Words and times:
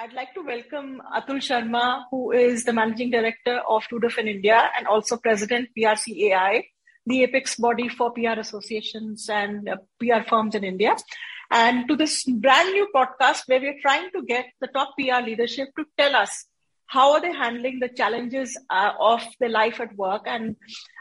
I'd 0.00 0.12
like 0.12 0.32
to 0.34 0.42
welcome 0.42 1.02
Atul 1.12 1.38
Sharma, 1.44 2.04
who 2.08 2.30
is 2.30 2.62
the 2.62 2.72
Managing 2.72 3.10
Director 3.10 3.60
of 3.68 3.82
Ruder 3.90 4.08
Finn 4.08 4.28
India 4.28 4.70
and 4.76 4.86
also 4.86 5.16
President 5.16 5.70
PRCAI, 5.76 6.62
the 7.04 7.24
apex 7.24 7.56
body 7.56 7.88
for 7.88 8.12
PR 8.12 8.38
associations 8.38 9.28
and 9.28 9.68
uh, 9.68 9.74
PR 9.98 10.22
firms 10.28 10.54
in 10.54 10.62
India. 10.62 10.94
And 11.50 11.88
to 11.88 11.96
this 11.96 12.22
brand 12.22 12.70
new 12.74 12.86
podcast 12.94 13.42
where 13.46 13.60
we're 13.60 13.80
trying 13.82 14.12
to 14.12 14.22
get 14.22 14.44
the 14.60 14.68
top 14.68 14.94
PR 14.96 15.20
leadership 15.20 15.70
to 15.76 15.84
tell 15.98 16.14
us 16.14 16.46
how 16.86 17.14
are 17.14 17.20
they 17.20 17.32
handling 17.32 17.80
the 17.80 17.88
challenges 17.88 18.56
uh, 18.70 18.92
of 19.00 19.24
their 19.40 19.48
life 19.48 19.80
at 19.80 19.96
work 19.96 20.22
and 20.26 20.54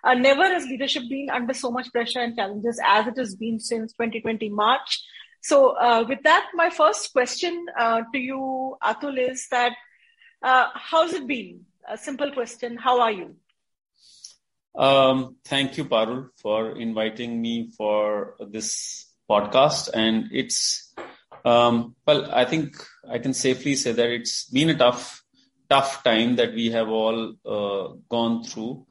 uh, 0.04 0.16
never 0.16 0.44
has 0.44 0.66
leadership 0.66 1.04
been 1.08 1.30
under 1.30 1.54
so 1.54 1.70
much 1.70 1.92
pressure 1.92 2.20
and 2.20 2.36
challenges 2.36 2.82
as 2.84 3.06
it 3.06 3.16
has 3.16 3.36
been 3.36 3.60
since 3.60 3.94
2020 3.94 4.50
march 4.50 5.04
so, 5.48 5.78
uh, 5.78 6.04
with 6.06 6.24
that, 6.24 6.50
my 6.54 6.70
first 6.70 7.14
question 7.14 7.68
uh, 7.80 8.02
to 8.12 8.20
you, 8.20 8.76
Atul, 8.84 9.18
is 9.32 9.48
that 9.50 9.72
uh, 10.44 10.68
how's 10.74 11.14
it 11.14 11.26
been? 11.26 11.62
A 11.88 11.98
simple 11.98 12.34
question. 12.34 12.76
How 12.76 13.00
are 13.00 13.14
you? 13.14 13.38
Um, 14.76 15.38
thank 15.46 15.78
you, 15.78 15.86
Parul, 15.86 16.28
for 16.36 16.78
inviting 16.78 17.42
me 17.42 17.72
for 17.78 18.36
this 18.42 19.06
podcast. 19.30 19.90
And 19.94 20.26
it's, 20.34 20.94
um, 21.46 21.96
well, 22.06 22.30
I 22.30 22.44
think 22.44 22.76
I 23.10 23.20
can 23.20 23.34
safely 23.34 23.76
say 23.76 23.94
that 23.94 24.10
it's 24.10 24.50
been 24.50 24.70
a 24.72 24.78
tough, 24.78 25.24
tough 25.70 26.04
time 26.04 26.36
that 26.36 26.54
we 26.54 26.72
have 26.72 26.90
all 26.90 27.36
uh, 27.46 27.94
gone 28.10 28.44
through. 28.44 28.86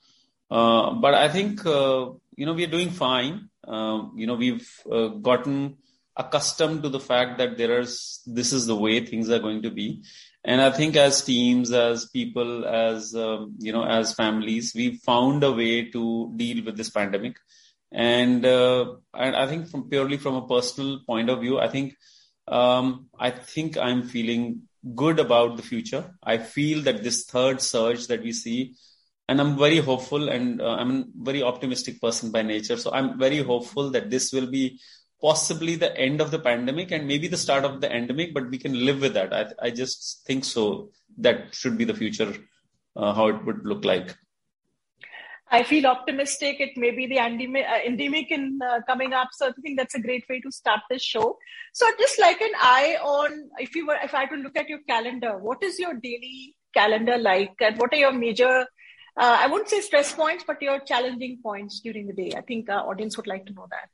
Uh, 0.50 0.94
but 0.94 1.12
I 1.12 1.28
think, 1.28 1.66
uh, 1.66 2.12
you 2.34 2.46
know, 2.46 2.54
we're 2.54 2.66
doing 2.66 2.88
fine. 2.88 3.50
Um, 3.68 4.12
you 4.16 4.26
know, 4.26 4.36
we've 4.36 4.66
gotten 5.20 5.76
accustomed 6.16 6.82
to 6.82 6.88
the 6.88 7.00
fact 7.00 7.38
that 7.38 7.56
there 7.56 7.80
is 7.80 8.20
this 8.26 8.52
is 8.52 8.66
the 8.66 8.76
way 8.76 9.04
things 9.04 9.30
are 9.30 9.38
going 9.38 9.62
to 9.62 9.70
be. 9.70 10.02
And 10.44 10.60
i 10.60 10.70
think 10.70 10.96
as 10.96 11.22
teams 11.22 11.72
as 11.72 12.06
people 12.06 12.64
as 12.64 13.14
um, 13.14 13.54
you 13.58 13.72
know 13.72 13.84
as 13.84 14.14
families 14.14 14.72
we 14.74 14.96
found 14.96 15.42
a 15.44 15.52
way 15.52 15.90
to 15.90 16.32
deal 16.36 16.64
with 16.64 16.76
this 16.76 16.90
pandemic. 16.90 17.36
And 17.92 18.44
uh, 18.44 18.94
and 19.14 19.36
i 19.36 19.46
think 19.46 19.68
from 19.68 19.88
purely 19.88 20.16
from 20.16 20.34
a 20.36 20.46
personal 20.46 21.00
point 21.06 21.30
of 21.30 21.40
view 21.40 21.58
i 21.58 21.68
think 21.68 21.94
um, 22.48 23.06
i 23.18 23.30
think 23.30 23.76
i'm 23.76 24.02
feeling 24.02 24.62
good 24.94 25.18
about 25.18 25.56
the 25.56 25.62
future. 25.62 26.14
I 26.22 26.38
feel 26.38 26.82
that 26.82 27.02
this 27.02 27.24
third 27.24 27.60
surge 27.60 28.06
that 28.06 28.22
we 28.22 28.32
see 28.32 28.74
and 29.28 29.40
i'm 29.40 29.58
very 29.58 29.78
hopeful 29.78 30.28
and 30.28 30.60
uh, 30.60 30.76
i'm 30.80 30.90
a 30.90 31.04
very 31.16 31.42
optimistic 31.42 32.00
person 32.00 32.30
by 32.30 32.42
nature. 32.42 32.76
So 32.76 32.92
i'm 32.92 33.18
very 33.18 33.42
hopeful 33.42 33.90
that 33.90 34.10
this 34.10 34.32
will 34.32 34.46
be 34.46 34.78
possibly 35.20 35.76
the 35.76 35.96
end 35.96 36.20
of 36.20 36.30
the 36.30 36.38
pandemic 36.38 36.90
and 36.90 37.06
maybe 37.06 37.28
the 37.28 37.36
start 37.36 37.64
of 37.64 37.80
the 37.80 37.90
endemic, 37.90 38.34
but 38.34 38.50
we 38.50 38.58
can 38.58 38.84
live 38.84 39.00
with 39.00 39.14
that. 39.14 39.32
I, 39.32 39.66
I 39.66 39.70
just 39.70 40.22
think 40.26 40.44
so. 40.44 40.90
That 41.18 41.54
should 41.54 41.78
be 41.78 41.84
the 41.84 41.94
future, 41.94 42.34
uh, 42.94 43.14
how 43.14 43.28
it 43.28 43.44
would 43.44 43.64
look 43.64 43.84
like. 43.84 44.14
I 45.48 45.62
feel 45.62 45.86
optimistic. 45.86 46.56
It 46.58 46.76
may 46.76 46.90
be 46.90 47.06
the 47.06 47.18
endemic, 47.18 47.64
uh, 47.66 47.78
endemic 47.86 48.30
in 48.32 48.58
uh, 48.68 48.80
coming 48.86 49.12
up. 49.12 49.28
So 49.32 49.48
I 49.48 49.52
think 49.62 49.78
that's 49.78 49.94
a 49.94 50.00
great 50.00 50.24
way 50.28 50.40
to 50.40 50.50
start 50.50 50.80
this 50.90 51.02
show. 51.02 51.38
So 51.72 51.86
just 51.98 52.18
like 52.18 52.40
an 52.40 52.50
eye 52.56 52.98
on, 53.00 53.50
if 53.58 53.74
you 53.76 53.86
were, 53.86 53.96
if 54.02 54.12
I 54.12 54.22
had 54.22 54.30
to 54.30 54.36
look 54.36 54.56
at 54.56 54.68
your 54.68 54.80
calendar, 54.88 55.38
what 55.38 55.62
is 55.62 55.78
your 55.78 55.94
daily 55.94 56.56
calendar 56.74 57.16
like, 57.16 57.54
and 57.60 57.78
what 57.78 57.92
are 57.94 57.96
your 57.96 58.12
major, 58.12 58.66
uh, 59.16 59.36
I 59.40 59.46
wouldn't 59.46 59.70
say 59.70 59.80
stress 59.80 60.12
points, 60.12 60.44
but 60.46 60.60
your 60.60 60.80
challenging 60.80 61.38
points 61.42 61.80
during 61.80 62.08
the 62.08 62.12
day? 62.12 62.32
I 62.36 62.40
think 62.40 62.68
our 62.68 62.90
audience 62.90 63.16
would 63.16 63.28
like 63.28 63.46
to 63.46 63.52
know 63.54 63.68
that. 63.70 63.88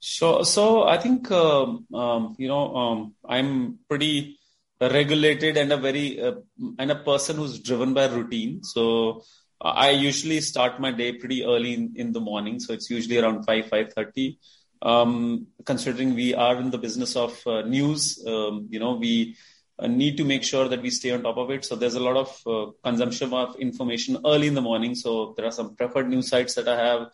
So, 0.00 0.42
so 0.42 0.84
I 0.84 0.96
think 0.96 1.30
um, 1.30 1.86
um, 1.94 2.34
you 2.38 2.48
know 2.48 2.74
um, 2.74 3.14
I'm 3.28 3.78
pretty 3.88 4.38
regulated 4.80 5.58
and 5.58 5.70
a 5.72 5.76
very 5.76 6.20
uh, 6.20 6.36
and 6.78 6.90
a 6.90 6.96
person 6.96 7.36
who's 7.36 7.58
driven 7.60 7.92
by 7.92 8.06
routine. 8.06 8.64
So 8.64 9.22
I 9.60 9.90
usually 9.90 10.40
start 10.40 10.80
my 10.80 10.90
day 10.90 11.12
pretty 11.12 11.44
early 11.44 11.74
in, 11.74 11.92
in 11.96 12.12
the 12.12 12.20
morning. 12.20 12.60
So 12.60 12.72
it's 12.72 12.88
usually 12.88 13.18
around 13.18 13.44
five 13.44 13.68
five 13.68 13.92
thirty. 13.92 14.38
Um, 14.82 15.48
considering 15.66 16.14
we 16.14 16.34
are 16.34 16.56
in 16.56 16.70
the 16.70 16.78
business 16.78 17.14
of 17.14 17.38
uh, 17.46 17.60
news, 17.62 18.24
um, 18.26 18.68
you 18.70 18.80
know 18.80 18.94
we 18.94 19.36
uh, 19.78 19.86
need 19.86 20.16
to 20.16 20.24
make 20.24 20.44
sure 20.44 20.66
that 20.68 20.80
we 20.80 20.88
stay 20.88 21.10
on 21.10 21.22
top 21.22 21.36
of 21.36 21.50
it. 21.50 21.66
So 21.66 21.76
there's 21.76 21.96
a 21.96 22.00
lot 22.00 22.16
of 22.16 22.40
uh, 22.46 22.72
consumption 22.82 23.34
of 23.34 23.56
information 23.56 24.18
early 24.24 24.46
in 24.46 24.54
the 24.54 24.62
morning. 24.62 24.94
So 24.94 25.34
there 25.36 25.44
are 25.44 25.52
some 25.52 25.76
preferred 25.76 26.08
news 26.08 26.28
sites 26.28 26.54
that 26.54 26.68
I 26.68 26.76
have 26.76 27.08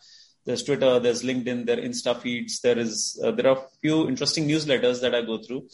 there's 0.47 0.63
Twitter, 0.63 0.97
there's 0.99 1.23
LinkedIn, 1.23 1.65
there 1.65 1.75
Insta 1.77 2.19
feeds, 2.19 2.61
there 2.61 2.79
is 2.79 3.19
uh, 3.23 3.31
there 3.31 3.47
are 3.49 3.57
a 3.57 3.63
few 3.81 4.07
interesting 4.07 4.47
newsletters 4.47 5.01
that 5.01 5.13
I 5.13 5.21
go 5.21 5.39
through, 5.43 5.67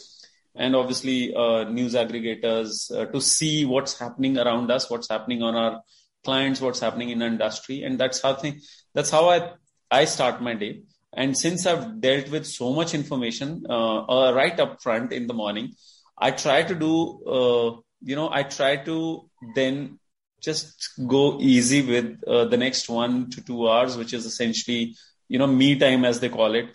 and 0.56 0.76
obviously 0.76 1.34
uh, 1.34 1.66
news 1.66 1.94
aggregators 1.94 2.92
uh, 2.92 3.06
to 3.06 3.22
see 3.22 3.66
what's 3.66 3.98
happening 4.00 4.40
around 4.40 4.72
us, 4.72 4.90
what's 4.90 5.08
happening 5.08 5.44
on 5.44 5.56
our 5.56 5.84
clients, 6.26 6.60
what's 6.60 6.80
happening 6.80 7.12
in 7.12 7.22
industry, 7.22 7.84
and 7.84 8.00
that's 8.00 8.20
how 8.20 8.34
thing, 8.34 8.60
that's 8.96 9.12
how 9.12 9.30
I 9.30 9.52
I 9.92 10.06
start 10.06 10.42
my 10.42 10.56
day. 10.56 10.82
And 11.16 11.38
since 11.38 11.68
I've 11.68 12.02
dealt 12.02 12.32
with 12.32 12.48
so 12.48 12.74
much 12.74 12.96
information 12.96 13.68
uh, 13.70 14.06
uh, 14.06 14.34
right 14.34 14.60
up 14.60 14.82
front 14.82 15.14
in 15.14 15.28
the 15.28 15.36
morning, 15.36 15.76
I 16.18 16.32
try 16.32 16.64
to 16.64 16.74
do 16.74 17.84
you 18.02 18.16
know 18.16 18.30
I 18.32 18.42
try 18.42 18.78
to 18.78 19.30
then 19.54 20.00
just 20.44 20.92
go 21.08 21.40
easy 21.40 21.82
with 21.82 22.22
uh, 22.28 22.46
the 22.46 22.58
next 22.58 22.90
one 22.90 23.30
to 23.32 23.42
two 23.42 23.70
hours, 23.70 23.96
which 23.98 24.14
is 24.14 24.26
essentially, 24.26 24.96
you 25.30 25.40
know, 25.40 25.48
me 25.48 25.80
time 25.80 26.04
as 26.06 26.20
they 26.20 26.30
call 26.30 26.54
it. 26.54 26.66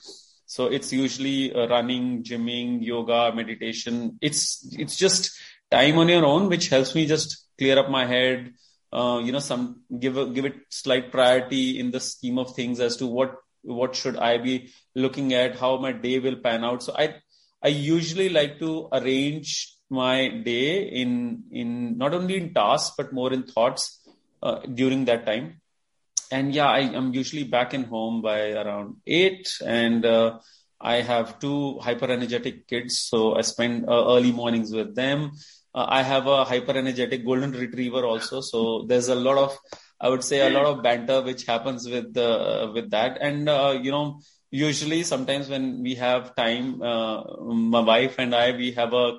So 0.46 0.66
it's 0.66 0.92
usually 0.92 1.54
uh, 1.54 1.68
running, 1.68 2.24
gymming, 2.24 2.82
yoga, 2.82 3.32
meditation. 3.34 4.18
It's 4.22 4.66
it's 4.72 4.96
just 4.96 5.38
time 5.70 5.98
on 5.98 6.08
your 6.08 6.24
own, 6.24 6.48
which 6.48 6.68
helps 6.68 6.94
me 6.94 7.06
just 7.06 7.44
clear 7.58 7.78
up 7.78 7.90
my 7.90 8.06
head. 8.06 8.54
Uh, 8.90 9.20
you 9.22 9.32
know, 9.32 9.40
some 9.40 9.82
give 10.00 10.16
a, 10.16 10.26
give 10.26 10.46
it 10.46 10.56
slight 10.70 11.12
priority 11.12 11.78
in 11.78 11.90
the 11.90 12.00
scheme 12.00 12.38
of 12.38 12.54
things 12.54 12.80
as 12.80 12.96
to 12.96 13.06
what 13.06 13.34
what 13.62 13.94
should 13.94 14.16
I 14.16 14.38
be 14.38 14.72
looking 14.94 15.34
at, 15.34 15.58
how 15.58 15.76
my 15.76 15.92
day 15.92 16.18
will 16.18 16.36
pan 16.36 16.64
out. 16.64 16.82
So 16.82 16.94
I 16.96 17.16
I 17.62 17.68
usually 17.68 18.30
like 18.30 18.58
to 18.60 18.88
arrange 18.92 19.77
my 19.90 20.28
day 20.28 20.82
in 20.82 21.44
in 21.50 21.96
not 21.96 22.14
only 22.14 22.36
in 22.36 22.52
tasks 22.52 22.94
but 22.96 23.12
more 23.12 23.32
in 23.32 23.42
thoughts 23.42 24.06
uh, 24.42 24.60
during 24.74 25.04
that 25.06 25.26
time. 25.26 25.60
And 26.30 26.54
yeah 26.54 26.68
I, 26.68 26.80
am 26.80 27.14
usually 27.14 27.44
back 27.44 27.72
in 27.72 27.84
home 27.84 28.20
by 28.20 28.52
around 28.52 28.96
eight 29.06 29.48
and 29.64 30.04
uh, 30.04 30.38
i 30.78 30.96
have 30.96 31.38
two 31.40 31.78
hyper 31.78 32.10
energetic 32.10 32.68
kids 32.68 32.98
so 32.98 33.34
i 33.34 33.40
spend 33.40 33.88
uh, 33.88 34.04
early 34.14 34.32
mornings 34.32 34.70
with 34.72 34.94
them. 34.94 35.32
Uh, 35.74 35.86
i 35.88 36.02
have 36.02 36.26
a 36.26 36.44
hyper 36.44 36.72
energetic 36.72 37.24
golden 37.24 37.52
retriever 37.52 38.04
also 38.04 38.42
so 38.42 38.84
there's 38.88 39.08
a 39.08 39.14
lot 39.14 39.38
of 39.38 39.56
i 40.00 40.08
would 40.08 40.22
say 40.22 40.46
a 40.46 40.50
lot 40.50 40.66
of 40.66 40.82
banter 40.82 41.22
which 41.22 41.44
happens 41.46 41.88
with 41.88 42.16
uh, 42.16 42.70
with 42.74 42.90
that. 42.90 43.18
And 43.20 43.48
uh, 43.48 43.78
you 43.82 43.90
know 43.90 44.20
usually 44.50 45.02
sometimes 45.02 45.48
when 45.48 45.82
we 45.82 45.94
have 45.94 46.34
time 46.36 46.78
my 46.78 47.80
wife 47.80 48.16
and 48.18 48.34
i 48.34 48.52
we 48.52 48.72
have 48.72 48.92
a 48.92 49.18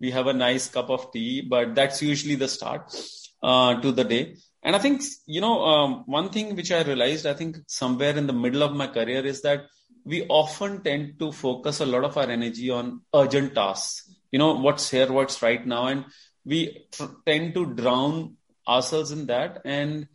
we 0.00 0.10
have 0.10 0.26
a 0.26 0.32
nice 0.32 0.68
cup 0.68 0.90
of 0.90 1.12
tea, 1.12 1.40
but 1.40 1.74
that's 1.74 2.02
usually 2.02 2.36
the 2.36 2.48
start 2.48 2.94
uh, 3.42 3.80
to 3.80 3.92
the 3.92 4.04
day. 4.04 4.36
And 4.62 4.74
I 4.74 4.78
think, 4.78 5.02
you 5.26 5.40
know, 5.40 5.62
um, 5.64 6.04
one 6.06 6.30
thing 6.30 6.54
which 6.56 6.72
I 6.72 6.82
realized, 6.82 7.26
I 7.26 7.34
think 7.34 7.58
somewhere 7.66 8.16
in 8.16 8.26
the 8.26 8.32
middle 8.32 8.62
of 8.62 8.74
my 8.74 8.86
career 8.88 9.24
is 9.24 9.42
that 9.42 9.66
we 10.04 10.26
often 10.28 10.82
tend 10.82 11.18
to 11.18 11.32
focus 11.32 11.80
a 11.80 11.86
lot 11.86 12.04
of 12.04 12.16
our 12.16 12.30
energy 12.30 12.70
on 12.70 13.02
urgent 13.14 13.54
tasks. 13.54 14.14
You 14.32 14.38
know, 14.38 14.54
what's 14.54 14.90
here, 14.90 15.10
what's 15.12 15.42
right 15.42 15.64
now. 15.66 15.86
And 15.86 16.04
we 16.44 16.86
tr- 16.92 17.04
tend 17.26 17.54
to 17.54 17.74
drown 17.74 18.36
ourselves 18.66 19.10
in 19.10 19.26
that. 19.26 19.62
And 19.64 20.08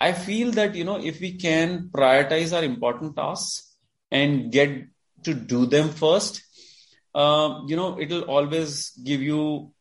I 0.00 0.12
feel 0.12 0.52
that, 0.52 0.74
you 0.74 0.84
know, 0.84 0.98
if 0.98 1.20
we 1.20 1.38
can 1.38 1.90
prioritize 1.92 2.56
our 2.56 2.64
important 2.64 3.16
tasks 3.16 3.74
and 4.10 4.52
get 4.52 4.86
to 5.24 5.34
do 5.34 5.66
them 5.66 5.90
first, 5.90 6.42
uh, 7.18 7.62
you 7.66 7.74
know, 7.74 8.00
it'll 8.00 8.26
always 8.36 8.90
give 9.10 9.20
you 9.20 9.72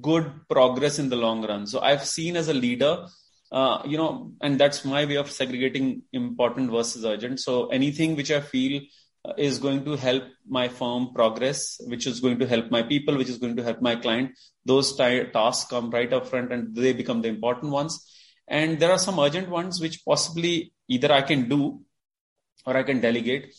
good 0.00 0.28
progress 0.48 0.98
in 0.98 1.08
the 1.08 1.16
long 1.24 1.46
run. 1.46 1.66
So 1.66 1.80
I've 1.80 2.04
seen 2.04 2.36
as 2.36 2.48
a 2.48 2.54
leader, 2.54 3.06
uh, 3.52 3.82
you 3.86 3.96
know, 3.96 4.32
and 4.40 4.58
that's 4.58 4.84
my 4.84 5.04
way 5.04 5.14
of 5.16 5.30
segregating 5.30 6.02
important 6.12 6.72
versus 6.72 7.04
urgent. 7.04 7.38
So 7.38 7.68
anything 7.68 8.16
which 8.16 8.32
I 8.32 8.40
feel 8.40 8.82
uh, 9.24 9.34
is 9.36 9.58
going 9.58 9.84
to 9.84 9.94
help 9.94 10.24
my 10.48 10.66
firm 10.66 11.10
progress, 11.14 11.80
which 11.86 12.08
is 12.08 12.18
going 12.18 12.40
to 12.40 12.48
help 12.48 12.70
my 12.72 12.82
people, 12.82 13.16
which 13.16 13.28
is 13.28 13.38
going 13.38 13.54
to 13.56 13.62
help 13.62 13.80
my 13.80 13.94
client, 13.94 14.32
those 14.64 14.96
t- 14.96 15.24
tasks 15.32 15.70
come 15.70 15.90
right 15.90 16.12
up 16.12 16.26
front 16.26 16.52
and 16.52 16.74
they 16.74 16.92
become 16.92 17.22
the 17.22 17.28
important 17.28 17.70
ones. 17.70 17.96
And 18.48 18.80
there 18.80 18.90
are 18.90 18.98
some 18.98 19.20
urgent 19.20 19.48
ones 19.48 19.80
which 19.80 20.04
possibly 20.04 20.72
either 20.88 21.12
I 21.12 21.22
can 21.22 21.48
do 21.48 21.82
or 22.66 22.76
I 22.76 22.82
can 22.82 23.00
delegate 23.00 23.54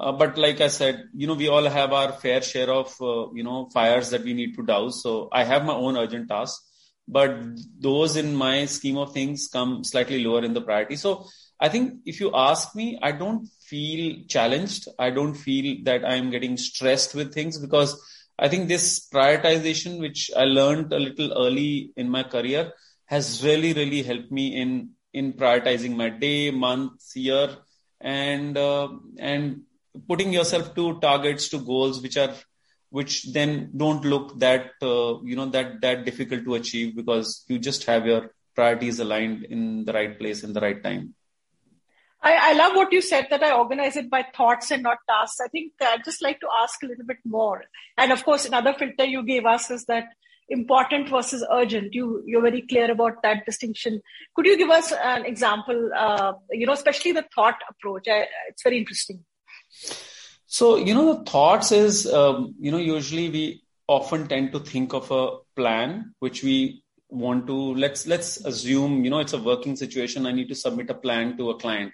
uh, 0.00 0.12
but 0.12 0.38
like 0.38 0.60
I 0.60 0.68
said, 0.68 1.04
you 1.14 1.26
know, 1.26 1.34
we 1.34 1.48
all 1.48 1.64
have 1.68 1.92
our 1.92 2.12
fair 2.12 2.40
share 2.40 2.70
of, 2.70 2.94
uh, 3.00 3.30
you 3.32 3.42
know, 3.42 3.68
fires 3.72 4.10
that 4.10 4.22
we 4.24 4.32
need 4.32 4.56
to 4.56 4.62
douse. 4.62 5.02
So 5.02 5.28
I 5.30 5.44
have 5.44 5.64
my 5.64 5.74
own 5.74 5.96
urgent 5.96 6.28
tasks, 6.28 6.66
but 7.06 7.36
those 7.78 8.16
in 8.16 8.34
my 8.34 8.64
scheme 8.64 8.96
of 8.96 9.12
things 9.12 9.48
come 9.52 9.84
slightly 9.84 10.24
lower 10.24 10.42
in 10.42 10.54
the 10.54 10.62
priority. 10.62 10.96
So 10.96 11.26
I 11.60 11.68
think 11.68 12.00
if 12.06 12.18
you 12.18 12.30
ask 12.34 12.74
me, 12.74 12.98
I 13.02 13.12
don't 13.12 13.46
feel 13.68 14.22
challenged. 14.26 14.88
I 14.98 15.10
don't 15.10 15.34
feel 15.34 15.76
that 15.84 16.04
I'm 16.04 16.30
getting 16.30 16.56
stressed 16.56 17.14
with 17.14 17.34
things 17.34 17.58
because 17.58 18.00
I 18.38 18.48
think 18.48 18.68
this 18.68 19.06
prioritization, 19.12 20.00
which 20.00 20.30
I 20.34 20.44
learned 20.44 20.94
a 20.94 20.98
little 20.98 21.32
early 21.32 21.92
in 21.96 22.08
my 22.08 22.22
career, 22.22 22.72
has 23.04 23.44
really, 23.44 23.74
really 23.74 24.02
helped 24.02 24.32
me 24.32 24.58
in 24.58 24.90
in 25.12 25.32
prioritizing 25.34 25.96
my 25.96 26.08
day, 26.08 26.50
month, 26.50 27.02
year, 27.14 27.56
and 28.00 28.56
uh, 28.56 28.88
and 29.18 29.62
putting 30.08 30.32
yourself 30.32 30.74
to 30.74 30.98
targets, 31.00 31.48
to 31.50 31.58
goals, 31.58 32.00
which 32.02 32.16
are 32.16 32.34
which 32.90 33.32
then 33.32 33.70
don't 33.76 34.04
look 34.04 34.38
that 34.40 34.72
uh, 34.82 35.20
you 35.22 35.36
know 35.36 35.46
that 35.46 35.80
that 35.80 36.04
difficult 36.04 36.44
to 36.44 36.54
achieve 36.54 36.96
because 36.96 37.44
you 37.48 37.58
just 37.58 37.84
have 37.84 38.06
your 38.06 38.34
priorities 38.54 38.98
aligned 38.98 39.44
in 39.44 39.84
the 39.84 39.92
right 39.92 40.18
place 40.18 40.42
in 40.42 40.52
the 40.52 40.60
right 40.60 40.82
time. 40.82 41.14
I, 42.22 42.50
I, 42.50 42.52
love 42.52 42.76
what 42.76 42.92
you 42.92 43.00
said 43.00 43.28
that 43.30 43.42
I 43.42 43.52
organize 43.52 43.96
it 43.96 44.10
by 44.10 44.26
thoughts 44.36 44.70
and 44.70 44.82
not 44.82 44.98
tasks. 45.08 45.40
I 45.42 45.48
think 45.48 45.72
I'd 45.80 46.04
just 46.04 46.22
like 46.22 46.38
to 46.40 46.48
ask 46.62 46.82
a 46.82 46.86
little 46.86 47.06
bit 47.06 47.16
more. 47.24 47.64
And 47.96 48.12
of 48.12 48.22
course, 48.24 48.44
another 48.44 48.74
filter 48.74 49.04
you 49.04 49.22
gave 49.22 49.46
us 49.46 49.70
is 49.70 49.86
that 49.86 50.08
important 50.50 51.08
versus 51.08 51.46
urgent. 51.50 51.94
You, 51.94 52.22
you're 52.26 52.42
very 52.42 52.60
clear 52.60 52.90
about 52.90 53.22
that 53.22 53.46
distinction. 53.46 54.02
Could 54.34 54.44
you 54.44 54.58
give 54.58 54.68
us 54.68 54.92
an 54.92 55.24
example, 55.24 55.90
uh, 55.96 56.34
you 56.50 56.66
know, 56.66 56.74
especially 56.74 57.12
the 57.12 57.24
thought 57.34 57.56
approach? 57.70 58.06
I, 58.06 58.26
it's 58.48 58.62
very 58.62 58.76
interesting. 58.76 59.24
So, 60.46 60.76
you 60.76 60.94
know, 60.94 61.14
the 61.14 61.30
thoughts 61.30 61.70
is, 61.72 62.06
um, 62.12 62.54
you 62.58 62.70
know, 62.70 62.78
usually 62.78 63.30
we 63.30 63.62
often 63.86 64.26
tend 64.28 64.52
to 64.52 64.60
think 64.60 64.92
of 64.94 65.10
a 65.10 65.38
plan 65.56 66.14
which 66.20 66.42
we 66.42 66.82
want 67.10 67.46
to 67.46 67.56
let's 67.74 68.06
let's 68.06 68.36
assume 68.50 69.04
you 69.04 69.10
know 69.10 69.18
it's 69.18 69.32
a 69.32 69.42
working 69.50 69.74
situation 69.76 70.26
i 70.26 70.32
need 70.32 70.48
to 70.48 70.54
submit 70.54 70.90
a 70.90 70.94
plan 70.94 71.36
to 71.36 71.50
a 71.50 71.56
client. 71.56 71.92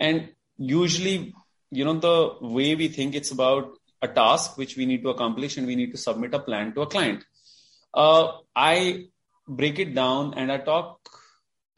And 0.00 0.30
usually 0.56 1.34
you 1.70 1.84
know 1.84 1.98
the 1.98 2.18
way 2.40 2.74
we 2.74 2.88
think 2.88 3.14
it's 3.14 3.30
about 3.30 3.72
a 4.02 4.08
task 4.08 4.56
which 4.56 4.76
we 4.76 4.86
need 4.86 5.02
to 5.02 5.10
accomplish 5.10 5.56
and 5.56 5.66
we 5.66 5.76
need 5.76 5.92
to 5.92 5.98
submit 5.98 6.34
a 6.34 6.38
plan 6.38 6.72
to 6.74 6.82
a 6.82 6.86
client. 6.86 7.24
Uh, 7.92 8.32
i 8.54 9.04
break 9.48 9.78
it 9.78 9.94
down 9.94 10.34
and 10.34 10.50
i 10.50 10.58
talk 10.58 10.98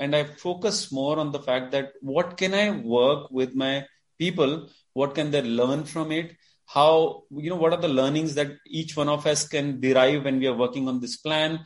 and 0.00 0.17
i 0.17 0.25
focus 0.25 0.91
more 0.93 1.19
on 1.19 1.32
the 1.32 1.43
fact 1.49 1.70
that 1.73 1.93
what 2.00 2.37
can 2.37 2.55
i 2.55 2.70
work 2.70 3.31
with 3.31 3.55
my 3.55 3.87
people 4.19 4.69
what 5.00 5.14
can 5.18 5.30
they 5.30 5.42
learn 5.60 5.84
from 5.94 6.12
it 6.20 6.36
how 6.76 7.22
you 7.44 7.50
know 7.50 7.60
what 7.62 7.74
are 7.76 7.84
the 7.86 7.96
learnings 8.00 8.34
that 8.38 8.50
each 8.80 8.96
one 8.96 9.10
of 9.16 9.26
us 9.32 9.46
can 9.54 9.80
derive 9.80 10.24
when 10.24 10.38
we 10.38 10.46
are 10.46 10.60
working 10.64 10.88
on 10.88 11.00
this 11.00 11.16
plan 11.26 11.60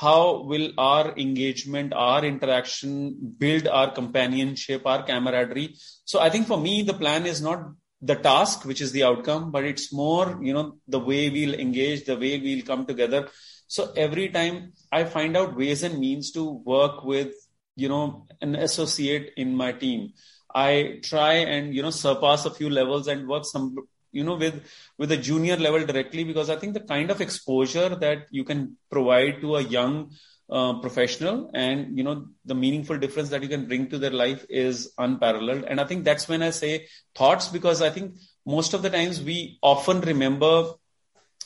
how 0.00 0.42
will 0.44 0.72
our 0.78 1.16
engagement, 1.16 1.92
our 1.92 2.24
interaction 2.24 3.34
build 3.36 3.66
our 3.66 3.90
companionship, 3.90 4.86
our 4.86 5.02
camaraderie? 5.02 5.74
So 6.04 6.20
I 6.20 6.30
think 6.30 6.46
for 6.46 6.58
me, 6.58 6.82
the 6.82 6.94
plan 6.94 7.26
is 7.26 7.42
not 7.42 7.72
the 8.00 8.14
task, 8.14 8.64
which 8.64 8.80
is 8.80 8.92
the 8.92 9.02
outcome, 9.02 9.50
but 9.50 9.64
it's 9.64 9.92
more, 9.92 10.38
you 10.40 10.52
know, 10.52 10.76
the 10.86 11.00
way 11.00 11.30
we'll 11.30 11.54
engage, 11.54 12.04
the 12.04 12.16
way 12.16 12.38
we'll 12.38 12.64
come 12.64 12.86
together. 12.86 13.28
So 13.66 13.92
every 13.96 14.28
time 14.28 14.72
I 14.92 15.04
find 15.04 15.36
out 15.36 15.56
ways 15.56 15.82
and 15.82 15.98
means 15.98 16.30
to 16.32 16.44
work 16.48 17.02
with, 17.02 17.32
you 17.74 17.88
know, 17.88 18.26
an 18.40 18.54
associate 18.54 19.32
in 19.36 19.56
my 19.56 19.72
team, 19.72 20.12
I 20.54 21.00
try 21.02 21.34
and, 21.34 21.74
you 21.74 21.82
know, 21.82 21.90
surpass 21.90 22.44
a 22.44 22.50
few 22.50 22.70
levels 22.70 23.08
and 23.08 23.28
work 23.28 23.44
some 23.44 23.76
you 24.10 24.24
know 24.24 24.36
with 24.36 24.66
with 24.96 25.12
a 25.12 25.16
junior 25.16 25.56
level 25.56 25.84
directly 25.84 26.24
because 26.24 26.48
i 26.48 26.56
think 26.56 26.72
the 26.72 26.80
kind 26.80 27.10
of 27.10 27.20
exposure 27.20 27.90
that 27.90 28.26
you 28.30 28.42
can 28.42 28.74
provide 28.90 29.38
to 29.42 29.56
a 29.56 29.60
young 29.60 30.10
uh, 30.50 30.72
professional 30.80 31.50
and 31.52 31.98
you 31.98 32.02
know 32.02 32.26
the 32.46 32.54
meaningful 32.54 32.96
difference 32.96 33.28
that 33.28 33.42
you 33.42 33.48
can 33.50 33.66
bring 33.66 33.86
to 33.86 33.98
their 33.98 34.10
life 34.10 34.46
is 34.48 34.92
unparalleled. 34.96 35.64
And 35.64 35.78
i 35.78 35.84
think 35.84 36.04
that's 36.04 36.26
when 36.26 36.42
i 36.42 36.48
say 36.48 36.86
thoughts 37.14 37.48
because 37.48 37.82
i 37.82 37.90
think 37.90 38.14
most 38.46 38.72
of 38.72 38.80
the 38.80 38.88
times 38.88 39.22
we 39.22 39.58
often 39.62 40.00
remember 40.00 40.72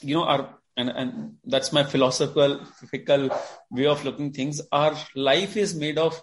you 0.00 0.14
know 0.14 0.24
our 0.24 0.48
and, 0.76 0.88
and 0.88 1.36
that's 1.44 1.72
my 1.72 1.84
philosophical 1.84 3.30
way 3.70 3.86
of 3.86 4.04
looking 4.04 4.32
things. 4.32 4.60
Our 4.72 4.96
life 5.14 5.56
is 5.56 5.74
made 5.74 5.98
of 5.98 6.18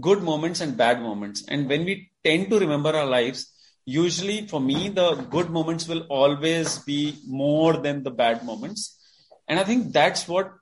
good 0.00 0.22
moments 0.22 0.60
and 0.60 0.76
bad 0.76 1.00
moments. 1.00 1.44
And 1.48 1.68
when 1.68 1.84
we 1.84 2.10
tend 2.24 2.50
to 2.50 2.58
remember 2.58 2.90
our 2.90 3.06
lives 3.06 3.52
usually 3.86 4.46
for 4.48 4.60
me 4.60 4.88
the 4.88 5.14
good 5.30 5.48
moments 5.48 5.86
will 5.86 6.02
always 6.08 6.78
be 6.80 7.16
more 7.26 7.76
than 7.76 8.02
the 8.02 8.10
bad 8.10 8.44
moments. 8.44 8.98
And 9.48 9.60
i 9.60 9.64
think 9.64 9.92
that's 9.92 10.26
what 10.26 10.52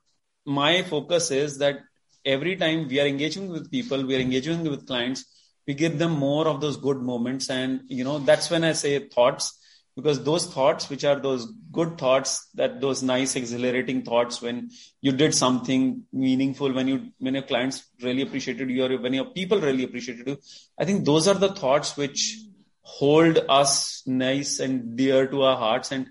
my 0.45 0.83
focus 0.83 1.31
is 1.31 1.57
that 1.57 1.79
every 2.23 2.55
time 2.55 2.87
we 2.87 2.99
are 2.99 3.07
engaging 3.07 3.49
with 3.49 3.71
people 3.71 4.05
we 4.05 4.15
are 4.15 4.19
engaging 4.19 4.63
with 4.63 4.85
clients 4.87 5.25
we 5.67 5.73
give 5.73 5.97
them 5.97 6.11
more 6.11 6.47
of 6.47 6.61
those 6.61 6.77
good 6.77 6.97
moments. 6.97 7.49
And 7.49 7.81
you 7.87 8.03
know 8.03 8.19
that's 8.19 8.51
when 8.51 8.63
i 8.63 8.73
say 8.73 8.99
thoughts 8.99 9.59
because 9.95 10.23
those 10.23 10.45
thoughts 10.53 10.89
which 10.89 11.05
are 11.05 11.19
those 11.19 11.45
good 11.71 11.97
thoughts 11.97 12.49
that 12.55 12.81
those 12.81 13.01
nice 13.01 13.35
exhilarating 13.35 14.01
thoughts 14.03 14.41
when 14.41 14.69
you 15.01 15.11
did 15.11 15.33
something 15.33 16.03
meaningful 16.11 16.73
when 16.73 16.87
you 16.87 17.11
when 17.19 17.33
your 17.33 17.43
clients 17.43 17.85
really 18.01 18.21
appreciated 18.21 18.69
you 18.69 18.85
or 18.85 18.97
when 18.99 19.13
your 19.13 19.25
people 19.25 19.59
really 19.59 19.83
appreciated 19.83 20.27
you 20.27 20.37
i 20.79 20.85
think 20.85 21.05
those 21.05 21.27
are 21.27 21.35
the 21.35 21.53
thoughts 21.53 21.95
which 21.97 22.37
hold 22.81 23.39
us 23.49 24.03
nice 24.05 24.59
and 24.59 24.95
dear 24.95 25.25
to 25.25 25.41
our 25.41 25.57
hearts. 25.57 25.91
And 25.91 26.07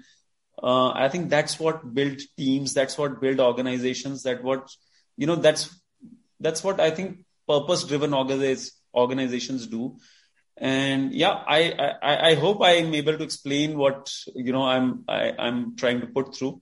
uh, 0.62 0.90
i 0.90 1.08
think 1.08 1.30
that's 1.30 1.58
what 1.60 1.94
build 1.94 2.20
teams 2.36 2.74
that's 2.74 2.96
what 2.96 3.20
build 3.20 3.40
organizations 3.40 4.22
that 4.22 4.42
what 4.42 4.68
you 5.16 5.26
know 5.26 5.36
that's 5.36 5.68
that's 6.40 6.62
what 6.64 6.80
i 6.80 6.90
think 6.90 7.24
purpose 7.48 7.84
driven 7.84 8.14
organizations 8.14 9.66
do 9.66 9.96
and 10.56 11.12
yeah 11.12 11.42
I, 11.46 11.96
I 12.02 12.30
i 12.30 12.34
hope 12.34 12.58
i'm 12.62 12.94
able 12.94 13.18
to 13.18 13.24
explain 13.24 13.76
what 13.76 14.12
you 14.34 14.52
know 14.52 14.62
i'm 14.62 15.04
I, 15.08 15.28
am 15.28 15.34
i 15.38 15.48
am 15.48 15.76
trying 15.76 16.00
to 16.00 16.06
put 16.06 16.34
through 16.34 16.60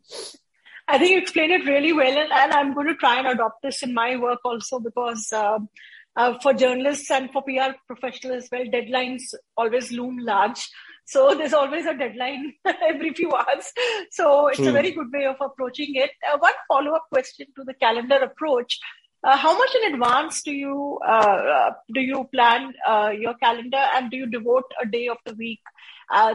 I 0.88 0.98
think 0.98 1.12
you 1.12 1.18
explained 1.18 1.52
it 1.52 1.64
really 1.64 1.92
well, 1.92 2.18
and, 2.18 2.30
and, 2.32 2.52
I'm 2.52 2.74
going 2.74 2.88
to 2.88 2.96
try 2.96 3.18
and 3.18 3.28
adopt 3.28 3.62
this 3.62 3.82
in 3.84 3.94
my 3.94 4.16
work 4.16 4.40
also 4.44 4.80
because 4.80 5.32
um, 5.32 5.68
uh, 6.16 6.34
for 6.42 6.52
journalists 6.52 7.10
and 7.10 7.30
for 7.30 7.42
PR 7.42 7.72
professionals 7.86 8.44
as 8.44 8.48
well, 8.50 8.64
deadlines 8.64 9.22
always 9.56 9.92
loom 9.92 10.18
large. 10.18 10.68
So 11.04 11.34
there's 11.34 11.52
always 11.52 11.86
a 11.86 11.94
deadline 11.94 12.54
every 12.64 13.12
few 13.14 13.32
hours. 13.32 13.72
So 14.10 14.48
it's 14.48 14.58
True. 14.58 14.68
a 14.68 14.72
very 14.72 14.92
good 14.92 15.10
way 15.12 15.26
of 15.26 15.36
approaching 15.40 15.94
it. 15.94 16.10
Uh, 16.30 16.38
one 16.38 16.52
follow-up 16.68 17.06
question 17.10 17.46
to 17.56 17.64
the 17.64 17.74
calendar 17.74 18.16
approach. 18.16 18.78
Uh, 19.24 19.36
how 19.36 19.56
much 19.56 19.70
in 19.76 19.94
advance 19.94 20.42
do 20.42 20.52
you 20.52 20.98
uh, 21.06 21.40
uh, 21.56 21.70
do 21.94 22.00
you 22.00 22.24
plan 22.32 22.72
your 23.18 23.34
calendar 23.34 23.84
and 23.94 24.10
do 24.10 24.16
you 24.16 24.26
devote 24.26 24.64
a 24.82 24.86
day 24.86 25.08
of 25.08 25.18
the 25.26 25.34
week? 25.34 25.60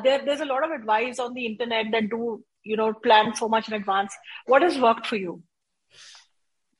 there, 0.03 0.23
there's 0.25 0.39
a 0.39 0.45
lot 0.45 0.63
of 0.63 0.71
advice 0.71 1.19
on 1.19 1.33
the 1.33 1.45
internet 1.45 1.87
that 1.91 2.09
do 2.09 2.43
you 2.63 2.77
know 2.77 2.93
plan 2.93 3.35
so 3.35 3.49
much 3.49 3.67
in 3.67 3.73
advance. 3.73 4.15
What 4.45 4.61
has 4.61 4.79
worked 4.79 5.05
for 5.05 5.17
you? 5.17 5.43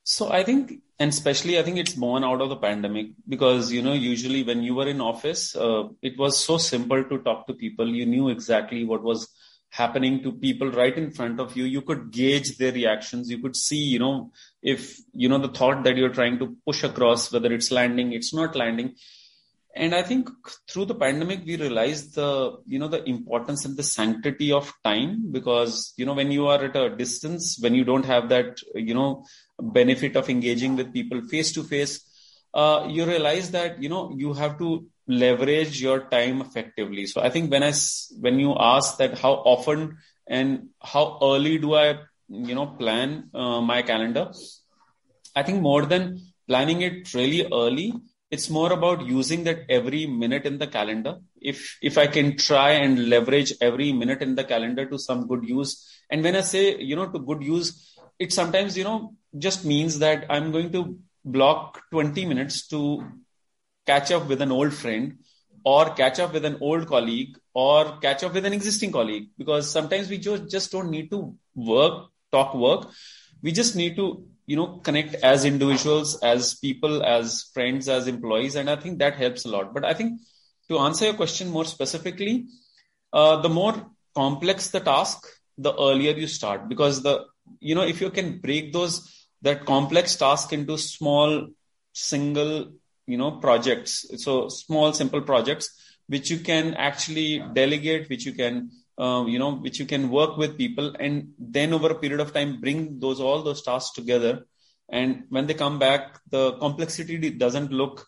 So 0.09 0.31
I 0.31 0.42
think, 0.42 0.81
and 1.00 1.09
especially 1.09 1.60
I 1.60 1.63
think 1.63 1.77
it's 1.77 1.93
born 1.93 2.24
out 2.24 2.39
of 2.39 2.48
the 2.48 2.55
pandemic 2.55 3.08
because, 3.27 3.74
you 3.74 3.81
know, 3.81 3.91
usually 3.91 4.41
when 4.41 4.63
you 4.63 4.74
were 4.74 4.88
in 4.88 5.01
office, 5.01 5.53
uh, 5.53 5.89
it 6.01 6.17
was 6.17 6.41
so 6.41 6.58
simple 6.58 7.03
to 7.03 7.17
talk 7.17 7.46
to 7.48 7.53
people. 7.53 7.89
You 7.89 8.05
knew 8.05 8.29
exactly 8.29 8.86
what 8.86 9.03
was 9.03 9.27
happening 9.77 10.24
to 10.24 10.31
people 10.31 10.72
right 10.72 10.98
in 10.98 11.12
front 11.12 11.39
of 11.39 11.55
you. 11.55 11.65
You 11.65 11.81
could 11.81 12.12
gauge 12.12 12.57
their 12.57 12.72
reactions. 12.72 13.29
You 13.29 13.39
could 13.41 13.55
see, 13.55 13.84
you 13.93 14.00
know, 14.00 14.31
if, 14.62 14.98
you 15.13 15.29
know, 15.29 15.38
the 15.38 15.53
thought 15.60 15.84
that 15.84 15.98
you're 15.98 16.17
trying 16.19 16.39
to 16.39 16.55
push 16.65 16.84
across, 16.84 17.31
whether 17.31 17.53
it's 17.53 17.72
landing, 17.72 18.13
it's 18.13 18.34
not 18.34 18.55
landing 18.55 18.96
and 19.84 19.93
i 19.93 20.01
think 20.10 20.29
through 20.69 20.86
the 20.86 21.00
pandemic 21.03 21.46
we 21.46 21.55
realized 21.57 22.15
the 22.15 22.29
you 22.65 22.79
know 22.79 22.88
the 22.88 23.03
importance 23.13 23.65
and 23.65 23.77
the 23.77 23.84
sanctity 23.84 24.51
of 24.51 24.74
time 24.84 25.12
because 25.31 25.93
you 25.98 26.05
know 26.05 26.13
when 26.19 26.31
you 26.31 26.48
are 26.48 26.63
at 26.67 26.75
a 26.75 26.96
distance 27.03 27.57
when 27.62 27.75
you 27.75 27.84
don't 27.84 28.05
have 28.13 28.29
that 28.29 28.60
you 28.74 28.93
know 28.93 29.24
benefit 29.79 30.15
of 30.15 30.29
engaging 30.29 30.75
with 30.75 30.93
people 30.93 31.22
face 31.34 31.51
to 31.51 31.63
face 31.63 31.93
uh, 32.53 32.88
you 32.89 33.05
realize 33.05 33.51
that 33.51 33.81
you 33.81 33.89
know 33.89 34.03
you 34.15 34.34
have 34.34 34.57
to 34.57 34.69
leverage 35.07 35.81
your 35.81 36.01
time 36.09 36.41
effectively. 36.41 37.05
So 37.05 37.21
i 37.21 37.29
think 37.29 37.51
when 37.51 37.63
i 37.63 37.71
when 38.19 38.39
you 38.39 38.55
ask 38.59 38.97
that 38.97 39.17
how 39.17 39.33
often 39.55 39.97
and 40.27 40.69
how 40.81 41.17
early 41.21 41.57
do 41.57 41.75
i 41.75 41.97
you 42.29 42.55
know 42.55 42.67
plan 42.67 43.29
uh, 43.33 43.61
my 43.61 43.81
calendar 43.81 44.31
i 45.35 45.43
think 45.43 45.61
more 45.61 45.85
than 45.85 46.19
planning 46.47 46.81
it 46.81 47.13
really 47.13 47.47
early 47.51 47.93
it's 48.29 48.49
more 48.49 48.73
about 48.73 49.05
using 49.05 49.45
that 49.45 49.59
every 49.69 50.05
minute 50.05 50.45
in 50.45 50.57
the 50.57 50.67
calendar. 50.67 51.15
If 51.39 51.77
if 51.81 51.97
i 51.97 52.07
can 52.07 52.35
try 52.35 52.71
and 52.71 53.09
leverage 53.09 53.53
every 53.61 53.93
minute 53.93 54.21
in 54.21 54.35
the 54.35 54.43
calendar 54.43 54.85
to 54.85 54.99
some 54.99 55.27
good 55.27 55.47
use 55.47 55.71
and 56.09 56.23
when 56.23 56.35
i 56.35 56.41
say 56.41 56.77
you 56.77 56.95
know 56.95 57.07
to 57.07 57.19
good 57.19 57.41
use 57.41 57.95
it 58.19 58.33
sometimes 58.33 58.77
you 58.77 58.83
know 58.83 59.13
just 59.37 59.63
means 59.63 59.99
that 59.99 60.25
i'm 60.29 60.51
going 60.51 60.71
to 60.71 60.99
block 61.23 61.81
20 61.91 62.25
minutes 62.25 62.67
to 62.67 63.03
catch 63.88 64.12
up 64.12 64.27
with 64.27 64.41
an 64.41 64.51
old 64.51 64.74
friend 64.74 65.17
or 65.63 65.89
catch 65.96 66.20
up 66.20 66.34
with 66.34 66.46
an 66.46 66.58
old 66.62 66.88
colleague 66.88 67.38
or 67.53 67.98
catch 68.00 68.24
up 68.24 68.34
with 68.34 68.46
an 68.46 68.53
existing 68.53 68.91
colleague. 68.91 69.29
Because 69.38 69.70
sometimes 69.70 70.10
we 70.10 70.17
just, 70.17 70.50
just 70.50 70.72
don't 70.72 70.91
need 70.91 71.10
to 71.12 71.36
work 71.56 72.08
talk 72.32 72.53
work. 72.53 72.88
We 73.41 73.51
just 73.51 73.75
need 73.75 73.96
to 73.96 74.25
you 74.46 74.56
know 74.56 74.67
connect 74.77 75.15
as 75.15 75.44
individuals 75.46 76.20
as 76.22 76.56
people 76.56 77.03
as 77.03 77.50
friends 77.53 77.89
as 77.89 78.08
employees. 78.08 78.56
And 78.56 78.70
i 78.70 78.75
think 78.75 79.00
that 79.00 79.15
helps 79.15 79.46
a 79.46 79.50
lot. 79.50 79.74
But 79.74 79.86
i 79.86 79.94
think 79.94 80.22
to 80.70 80.79
answer 80.79 81.06
your 81.06 81.13
question 81.13 81.50
more 81.50 81.65
specifically 81.65 82.48
uh, 83.13 83.41
the 83.41 83.50
more 83.50 83.74
complex 84.15 84.70
the 84.70 84.79
task 84.79 85.27
the 85.58 85.74
earlier 85.74 86.12
you 86.12 86.27
start. 86.27 86.67
Because 86.70 87.01
the 87.03 87.25
you 87.60 87.75
know 87.75 87.84
if 87.84 88.01
you 88.01 88.10
can 88.10 88.39
break 88.39 88.74
those 88.74 88.96
that 89.41 89.65
complex 89.65 90.15
task 90.15 90.53
into 90.53 90.77
small 90.77 91.48
single 91.94 92.72
you 93.07 93.17
know 93.17 93.31
projects. 93.31 94.05
So 94.17 94.49
small 94.49 94.93
simple 94.93 95.21
projects 95.21 95.69
which 96.07 96.29
you 96.29 96.39
can 96.39 96.73
actually 96.73 97.43
delegate 97.53 98.09
which 98.09 98.25
you 98.25 98.33
can 98.33 98.69
um, 98.97 99.27
you 99.27 99.39
know 99.39 99.55
which 99.55 99.79
you 99.79 99.85
can 99.85 100.09
work 100.09 100.37
with 100.37 100.57
people 100.57 100.95
and 100.99 101.33
then 101.37 101.73
over 101.73 101.89
a 101.91 101.95
period 101.95 102.19
of 102.19 102.33
time 102.33 102.59
bring 102.59 102.99
those 102.99 103.19
all 103.19 103.41
those 103.41 103.61
tasks 103.63 103.93
together. 103.95 104.45
And 104.89 105.23
when 105.29 105.47
they 105.47 105.53
come 105.53 105.79
back 105.79 106.19
the 106.29 106.53
complexity 106.53 107.29
doesn't 107.31 107.71
look 107.71 108.05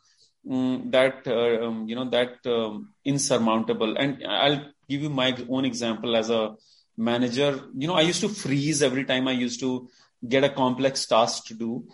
um, 0.49 0.89
that 0.91 1.27
uh, 1.27 1.65
um, 1.65 1.87
you 1.87 1.95
know 1.95 2.09
that 2.09 2.45
um, 2.45 2.93
insurmountable. 3.05 3.97
And 3.97 4.25
i'll 4.27 4.61
give 4.89 5.01
you 5.01 5.09
my 5.09 5.35
own 5.49 5.65
example 5.65 6.15
as 6.15 6.29
a 6.29 6.55
manager. 6.97 7.61
You 7.77 7.87
know 7.87 7.95
i 7.95 8.01
used 8.01 8.21
to 8.21 8.29
freeze 8.29 8.81
every 8.81 9.05
time 9.05 9.27
i 9.27 9.31
used 9.31 9.59
to 9.61 9.89
get 10.27 10.43
a 10.43 10.49
complex 10.49 11.05
task 11.05 11.45
to 11.45 11.53
do 11.53 11.87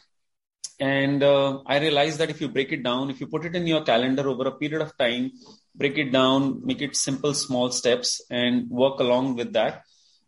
and 0.79 1.23
uh, 1.23 1.59
i 1.65 1.79
realized 1.79 2.19
that 2.19 2.29
if 2.29 2.41
you 2.41 2.49
break 2.49 2.71
it 2.71 2.83
down 2.83 3.09
if 3.09 3.19
you 3.21 3.27
put 3.27 3.45
it 3.45 3.55
in 3.55 3.65
your 3.65 3.83
calendar 3.83 4.27
over 4.27 4.47
a 4.47 4.51
period 4.51 4.81
of 4.81 4.97
time 4.97 5.31
break 5.75 5.97
it 5.97 6.11
down 6.11 6.61
make 6.65 6.81
it 6.81 6.95
simple 6.95 7.33
small 7.33 7.71
steps 7.71 8.21
and 8.29 8.69
work 8.69 8.99
along 8.99 9.35
with 9.35 9.53
that 9.53 9.83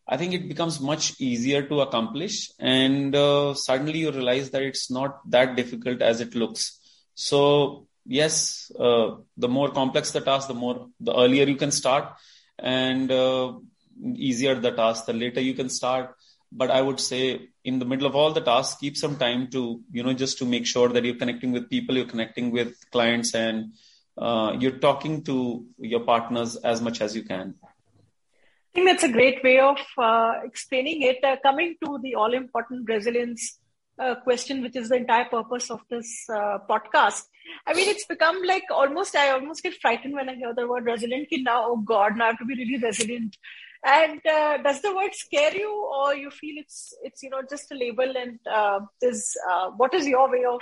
i 0.07 0.15
think 0.15 0.33
it 0.33 0.47
becomes 0.47 0.79
much 0.79 1.19
easier 1.19 1.63
to 1.63 1.81
accomplish. 1.81 2.49
And 2.59 3.13
uh, 3.13 3.53
suddenly 3.53 3.99
you 3.99 4.11
realize 4.11 4.51
that 4.51 4.61
it's 4.61 4.89
not 4.89 5.19
that 5.31 5.57
difficult 5.57 6.01
as 6.01 6.21
it 6.21 6.33
looks. 6.33 6.79
So 7.13 7.87
yes 8.07 8.71
uh, 8.79 9.15
the 9.35 9.49
more 9.49 9.69
complex 9.69 10.11
the 10.11 10.21
task 10.21 10.47
the 10.47 10.53
more 10.53 10.87
the 11.01 11.13
earlier 11.13 11.45
you 11.45 11.57
can 11.57 11.71
start 11.71 12.13
and 12.57 13.11
uh, 13.11 13.53
easier 14.15 14.55
the 14.55 14.71
task 14.71 15.05
the 15.05 15.13
later 15.13 15.41
you 15.41 15.53
can 15.53 15.69
start 15.69 16.15
but 16.51 16.71
i 16.71 16.81
would 16.81 16.99
say 16.99 17.49
in 17.63 17.79
the 17.79 17.85
middle 17.85 18.07
of 18.07 18.15
all 18.15 18.31
the 18.31 18.41
tasks 18.41 18.79
keep 18.79 18.95
some 18.97 19.15
time 19.17 19.47
to 19.49 19.81
you 19.91 20.03
know 20.03 20.13
just 20.13 20.37
to 20.37 20.45
make 20.45 20.65
sure 20.65 20.89
that 20.89 21.03
you're 21.03 21.15
connecting 21.15 21.51
with 21.51 21.69
people 21.69 21.95
you're 21.95 22.13
connecting 22.15 22.51
with 22.51 22.73
clients 22.91 23.33
and 23.35 23.71
uh, 24.17 24.55
you're 24.59 24.79
talking 24.79 25.23
to 25.23 25.65
your 25.77 25.99
partners 26.01 26.55
as 26.57 26.81
much 26.81 27.01
as 27.01 27.15
you 27.15 27.23
can. 27.23 27.53
I 27.63 28.73
think 28.73 28.87
that's 28.87 29.03
a 29.03 29.11
great 29.11 29.43
way 29.43 29.59
of 29.59 29.77
uh, 29.97 30.33
explaining 30.43 31.01
it. 31.03 31.23
Uh, 31.23 31.37
coming 31.41 31.75
to 31.83 31.99
the 32.01 32.15
all 32.15 32.33
important 32.33 32.87
resilience 32.87 33.59
uh, 33.99 34.15
question 34.15 34.61
which 34.61 34.75
is 34.75 34.89
the 34.89 34.95
entire 34.95 35.25
purpose 35.25 35.71
of 35.71 35.81
this 35.89 36.25
uh, 36.29 36.59
podcast. 36.69 37.23
I 37.65 37.73
mean 37.73 37.89
it's 37.89 38.05
become 38.05 38.43
like 38.43 38.63
almost 38.69 39.15
i 39.15 39.29
almost 39.29 39.63
get 39.63 39.73
frightened 39.81 40.13
when 40.13 40.27
i 40.27 40.35
hear 40.35 40.53
the 40.53 40.67
word 40.67 40.85
resilient 40.85 41.29
now 41.31 41.63
oh 41.65 41.77
god 41.77 42.17
now 42.17 42.25
i 42.25 42.27
have 42.27 42.37
to 42.39 42.45
be 42.45 42.55
really 42.55 42.77
resilient 42.77 43.37
and 43.83 44.25
uh, 44.25 44.57
does 44.57 44.81
the 44.81 44.95
word 44.95 45.13
scare 45.13 45.55
you, 45.55 45.71
or 45.99 46.15
you 46.15 46.31
feel 46.31 46.55
it's 46.57 46.93
it's 47.03 47.23
you 47.23 47.29
know 47.29 47.41
just 47.49 47.71
a 47.71 47.75
label? 47.75 48.11
And 48.17 48.39
uh, 48.51 48.79
is 49.01 49.35
uh, 49.49 49.69
what 49.71 49.93
is 49.93 50.07
your 50.07 50.29
way 50.31 50.43
of 50.45 50.61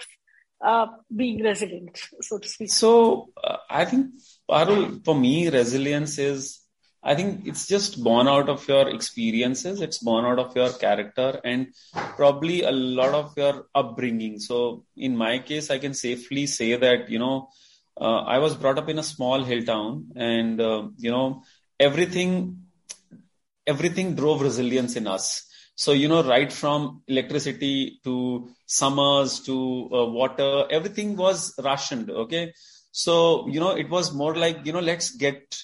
uh, 0.62 0.88
being 1.16 1.42
resilient, 1.44 1.98
so 2.22 2.38
to 2.38 2.48
speak? 2.48 2.70
So 2.70 3.30
uh, 3.44 3.58
I 3.70 3.86
think 3.86 4.08
Parul, 4.50 5.04
for 5.04 5.16
me, 5.16 5.50
resilience 5.50 6.18
is. 6.18 6.62
I 7.08 7.14
think 7.14 7.46
it's 7.46 7.68
just 7.68 8.04
born 8.04 8.28
out 8.28 8.50
of 8.50 8.68
your 8.68 8.90
experiences. 8.90 9.80
It's 9.80 10.00
born 10.00 10.26
out 10.26 10.40
of 10.40 10.56
your 10.56 10.72
character 10.74 11.40
and 11.44 11.68
probably 11.94 12.64
a 12.64 12.72
lot 12.72 13.14
of 13.14 13.38
your 13.38 13.68
upbringing. 13.76 14.40
So 14.40 14.86
in 14.98 15.16
my 15.16 15.38
case, 15.38 15.70
I 15.70 15.78
can 15.78 15.94
safely 15.94 16.48
say 16.48 16.76
that 16.76 17.12
you 17.12 17.20
know 17.20 17.50
uh, 18.02 18.22
I 18.22 18.40
was 18.40 18.56
brought 18.56 18.80
up 18.80 18.90
in 18.90 18.98
a 18.98 19.04
small 19.04 19.44
hill 19.44 19.64
town, 19.64 20.08
and 20.16 20.60
you 20.98 21.12
know 21.12 21.44
everything 21.80 22.65
everything 23.68 24.16
drove 24.16 24.42
resilience 24.42 24.96
in 24.96 25.08
us. 25.08 25.44
So, 25.76 25.92
you 25.92 26.08
know, 26.08 26.24
right 26.24 26.52
from 26.52 27.02
electricity 27.08 28.00
to 28.06 28.50
summers 28.66 29.42
to 29.42 29.90
uh, 29.94 30.06
water, 30.06 30.66
everything 30.72 31.18
was 31.18 31.54
rationed. 31.64 32.10
Okay. 32.10 32.54
So, 32.92 33.48
you 33.50 33.60
know, 33.60 33.72
it 33.72 33.90
was 33.90 34.14
more 34.14 34.36
like, 34.36 34.66
you 34.66 34.72
know, 34.72 34.80
let's 34.80 35.12
get, 35.12 35.58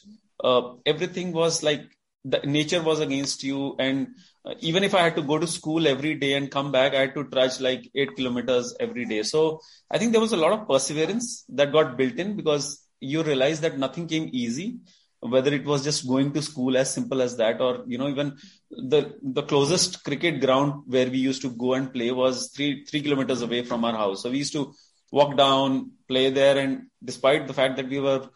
uh, 0.43 0.73
everything 0.85 1.31
was 1.31 1.63
like 1.63 1.83
the 2.25 2.39
nature 2.39 2.81
was 2.83 2.99
against 2.99 3.43
you. 3.43 3.75
And 3.79 4.09
uh, 4.45 4.55
even 4.59 4.83
if 4.83 4.93
I 4.93 5.01
had 5.01 5.15
to 5.15 5.21
go 5.21 5.37
to 5.37 5.47
school 5.47 5.87
every 5.87 6.15
day 6.15 6.33
and 6.33 6.51
come 6.51 6.71
back, 6.73 6.93
I 6.93 7.01
had 7.01 7.15
to 7.15 7.23
trudge 7.25 7.61
like 7.61 7.89
eight 7.95 8.15
kilometers 8.17 8.75
every 8.81 9.05
day. 9.05 9.23
So 9.23 9.61
I 9.89 9.97
think 9.97 10.11
there 10.11 10.21
was 10.21 10.33
a 10.33 10.37
lot 10.37 10.51
of 10.51 10.67
perseverance 10.67 11.45
that 11.49 11.71
got 11.71 11.97
built 11.97 12.15
in 12.15 12.35
because 12.35 12.85
you 12.99 13.23
realize 13.23 13.61
that 13.61 13.79
nothing 13.79 14.07
came 14.07 14.29
easy 14.33 14.79
whether 15.21 15.53
it 15.53 15.65
was 15.65 15.83
just 15.83 16.07
going 16.07 16.33
to 16.33 16.41
school 16.41 16.75
as 16.75 16.93
simple 16.93 17.21
as 17.21 17.37
that 17.37 17.61
or 17.61 17.83
you 17.87 17.97
know 17.97 18.09
even 18.09 18.35
the 18.69 19.13
the 19.21 19.43
closest 19.43 20.03
cricket 20.03 20.41
ground 20.41 20.83
where 20.87 21.09
we 21.09 21.17
used 21.19 21.41
to 21.43 21.51
go 21.51 21.73
and 21.73 21.93
play 21.93 22.11
was 22.11 22.49
three 22.55 22.83
three 22.85 23.01
kilometers 23.01 23.41
away 23.41 23.63
from 23.63 23.85
our 23.85 23.93
house. 23.93 24.23
So 24.23 24.31
we 24.31 24.39
used 24.39 24.53
to 24.53 24.73
walk 25.11 25.37
down 25.37 25.91
play 26.07 26.29
there 26.31 26.57
and 26.57 26.87
despite 27.03 27.47
the 27.47 27.53
fact 27.53 27.77
that 27.77 27.89
we 27.89 27.99
were 27.99 28.27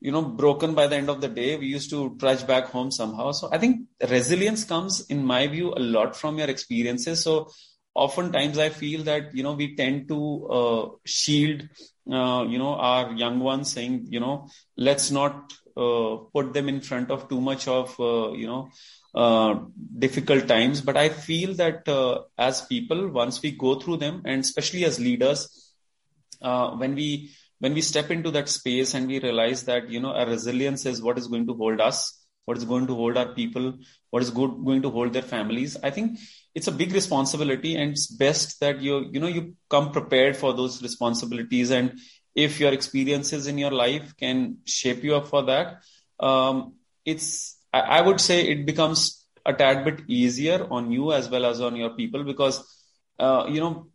you 0.00 0.12
know 0.12 0.22
broken 0.22 0.74
by 0.74 0.86
the 0.86 0.96
end 0.96 1.10
of 1.10 1.20
the 1.20 1.28
day 1.28 1.58
we 1.58 1.66
used 1.66 1.90
to 1.90 2.16
trudge 2.18 2.46
back 2.46 2.66
home 2.66 2.90
somehow. 2.90 3.32
So 3.32 3.50
i 3.52 3.58
think 3.58 3.86
resilience 4.08 4.64
comes 4.64 5.06
in 5.08 5.24
my 5.24 5.46
view 5.46 5.74
a 5.76 5.80
lot 5.80 6.16
from 6.16 6.38
your 6.38 6.48
experiences. 6.48 7.22
So 7.22 7.50
oftentimes 7.94 8.56
i 8.56 8.68
feel 8.68 9.02
that 9.04 9.34
you 9.34 9.42
know 9.42 9.52
we 9.52 9.74
tend 9.76 10.08
to 10.08 10.46
uh, 10.58 10.88
shield 11.04 11.62
uh, 12.10 12.44
you 12.48 12.58
know 12.58 12.74
our 12.76 13.12
young 13.12 13.40
ones 13.40 13.72
saying 13.72 14.06
you 14.08 14.20
know 14.20 14.48
let's 14.76 15.10
not 15.10 15.52
put 15.74 16.52
them 16.52 16.68
in 16.68 16.80
front 16.80 17.10
of 17.10 17.28
too 17.28 17.40
much 17.40 17.68
of 17.68 17.98
uh, 18.00 18.32
you 18.32 18.46
know 18.46 18.70
uh, 19.14 19.58
difficult 19.98 20.46
times. 20.48 20.80
But 20.80 20.96
i 20.96 21.08
feel 21.08 21.54
that 21.54 21.88
as 22.38 22.62
people 22.62 23.08
once 23.08 23.42
we 23.42 23.52
go 23.52 23.74
through 23.80 23.98
them 23.98 24.22
and 24.24 24.40
especially 24.40 24.84
as 24.84 25.00
leaders 25.00 25.72
when 26.40 26.94
we 26.94 27.30
when 27.58 27.74
we 27.74 27.82
step 27.82 28.10
into 28.10 28.30
that 28.30 28.48
space 28.48 28.94
and 28.94 29.06
we 29.06 29.20
realize 29.20 29.64
that 29.64 29.90
you 29.90 30.00
know 30.00 30.12
our 30.12 30.26
resilience 30.26 30.86
is 30.86 31.02
what 31.02 31.18
is 31.18 31.26
going 31.26 31.46
to 31.46 31.54
hold 31.54 31.80
us 31.80 32.16
what 32.46 32.56
is 32.56 32.64
going 32.64 32.86
to 32.86 32.94
hold 32.94 33.16
our 33.16 33.34
people 33.34 33.74
what 34.08 34.22
is 34.22 34.30
good, 34.30 34.64
going 34.64 34.80
to 34.82 34.90
hold 34.90 35.12
their 35.12 35.22
families 35.22 35.76
i 35.84 35.90
think 35.90 36.18
it's 36.54 36.66
a 36.66 36.72
big 36.72 36.92
responsibility 36.92 37.76
and 37.76 37.92
it's 37.92 38.06
best 38.08 38.58
that 38.60 38.80
you 38.80 39.08
you 39.12 39.20
know 39.20 39.28
you 39.28 39.54
come 39.68 39.92
prepared 39.92 40.36
for 40.36 40.52
those 40.52 40.82
responsibilities. 40.82 41.70
And 41.70 41.98
if 42.34 42.60
your 42.60 42.72
experiences 42.72 43.46
in 43.46 43.58
your 43.58 43.70
life 43.70 44.16
can 44.16 44.58
shape 44.64 45.02
you 45.02 45.16
up 45.16 45.26
for 45.26 45.42
that, 45.44 45.82
um, 46.18 46.74
it's 47.04 47.56
I, 47.72 47.80
I 47.80 48.00
would 48.00 48.20
say 48.20 48.48
it 48.48 48.66
becomes 48.66 49.26
a 49.44 49.52
tad 49.52 49.84
bit 49.84 50.02
easier 50.08 50.66
on 50.70 50.90
you 50.92 51.12
as 51.12 51.28
well 51.28 51.46
as 51.46 51.60
on 51.60 51.76
your 51.76 51.90
people 51.90 52.24
because 52.24 52.62
uh, 53.18 53.46
you 53.48 53.60
know 53.60 53.86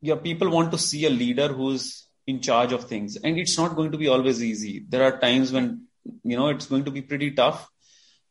your 0.00 0.16
people 0.16 0.50
want 0.50 0.72
to 0.72 0.78
see 0.78 1.06
a 1.06 1.10
leader 1.10 1.48
who's 1.48 2.06
in 2.26 2.40
charge 2.40 2.72
of 2.72 2.84
things. 2.84 3.16
And 3.16 3.38
it's 3.38 3.56
not 3.58 3.76
going 3.76 3.92
to 3.92 3.98
be 3.98 4.08
always 4.08 4.42
easy. 4.42 4.84
There 4.88 5.02
are 5.02 5.18
times 5.18 5.52
when 5.52 5.86
you 6.24 6.36
know 6.36 6.48
it's 6.48 6.66
going 6.66 6.84
to 6.84 6.90
be 6.90 7.02
pretty 7.02 7.32
tough. 7.32 7.68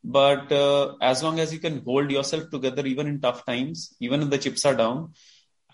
But 0.04 0.50
uh, 0.50 0.96
as 1.00 1.22
long 1.22 1.38
as 1.38 1.52
you 1.52 1.60
can 1.60 1.82
hold 1.84 2.10
yourself 2.10 2.50
together 2.50 2.84
even 2.86 3.06
in 3.06 3.20
tough 3.20 3.46
times 3.46 3.94
even 4.00 4.22
if 4.22 4.30
the 4.30 4.38
chips 4.38 4.64
are 4.64 4.74
down 4.74 5.12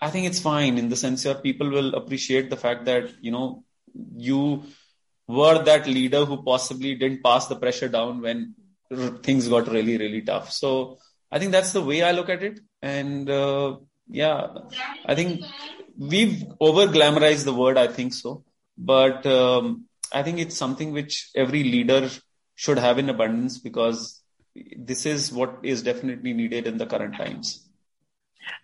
I 0.01 0.09
think 0.09 0.27
it's 0.27 0.39
fine 0.39 0.77
in 0.77 0.89
the 0.89 0.95
sense 0.95 1.25
your 1.25 1.35
people 1.35 1.69
will 1.69 1.95
appreciate 1.95 2.49
the 2.49 2.57
fact 2.57 2.85
that 2.85 3.09
you 3.21 3.31
know 3.31 3.63
you 4.15 4.63
were 5.27 5.63
that 5.63 5.87
leader 5.87 6.25
who 6.25 6.41
possibly 6.43 6.95
didn't 6.95 7.23
pass 7.23 7.47
the 7.47 7.55
pressure 7.55 7.87
down 7.87 8.21
when 8.21 8.55
things 9.23 9.47
got 9.47 9.67
really 9.67 9.97
really 9.97 10.21
tough. 10.21 10.51
So 10.51 10.97
I 11.31 11.39
think 11.39 11.51
that's 11.51 11.73
the 11.73 11.81
way 11.81 12.01
I 12.01 12.11
look 12.11 12.29
at 12.29 12.43
it, 12.43 12.59
and 12.81 13.29
uh, 13.29 13.77
yeah, 14.09 14.47
I 15.05 15.15
think 15.15 15.41
we've 15.97 16.45
over 16.59 16.87
glamorized 16.87 17.45
the 17.45 17.53
word. 17.53 17.77
I 17.77 17.87
think 17.87 18.13
so, 18.13 18.43
but 18.77 19.25
um, 19.25 19.85
I 20.11 20.23
think 20.23 20.39
it's 20.39 20.57
something 20.57 20.91
which 20.91 21.29
every 21.35 21.63
leader 21.63 22.09
should 22.55 22.79
have 22.79 22.97
in 22.99 23.09
abundance 23.09 23.59
because 23.59 24.21
this 24.75 25.05
is 25.05 25.31
what 25.31 25.59
is 25.63 25.83
definitely 25.83 26.33
needed 26.33 26.67
in 26.67 26.77
the 26.77 26.85
current 26.85 27.15
times. 27.15 27.68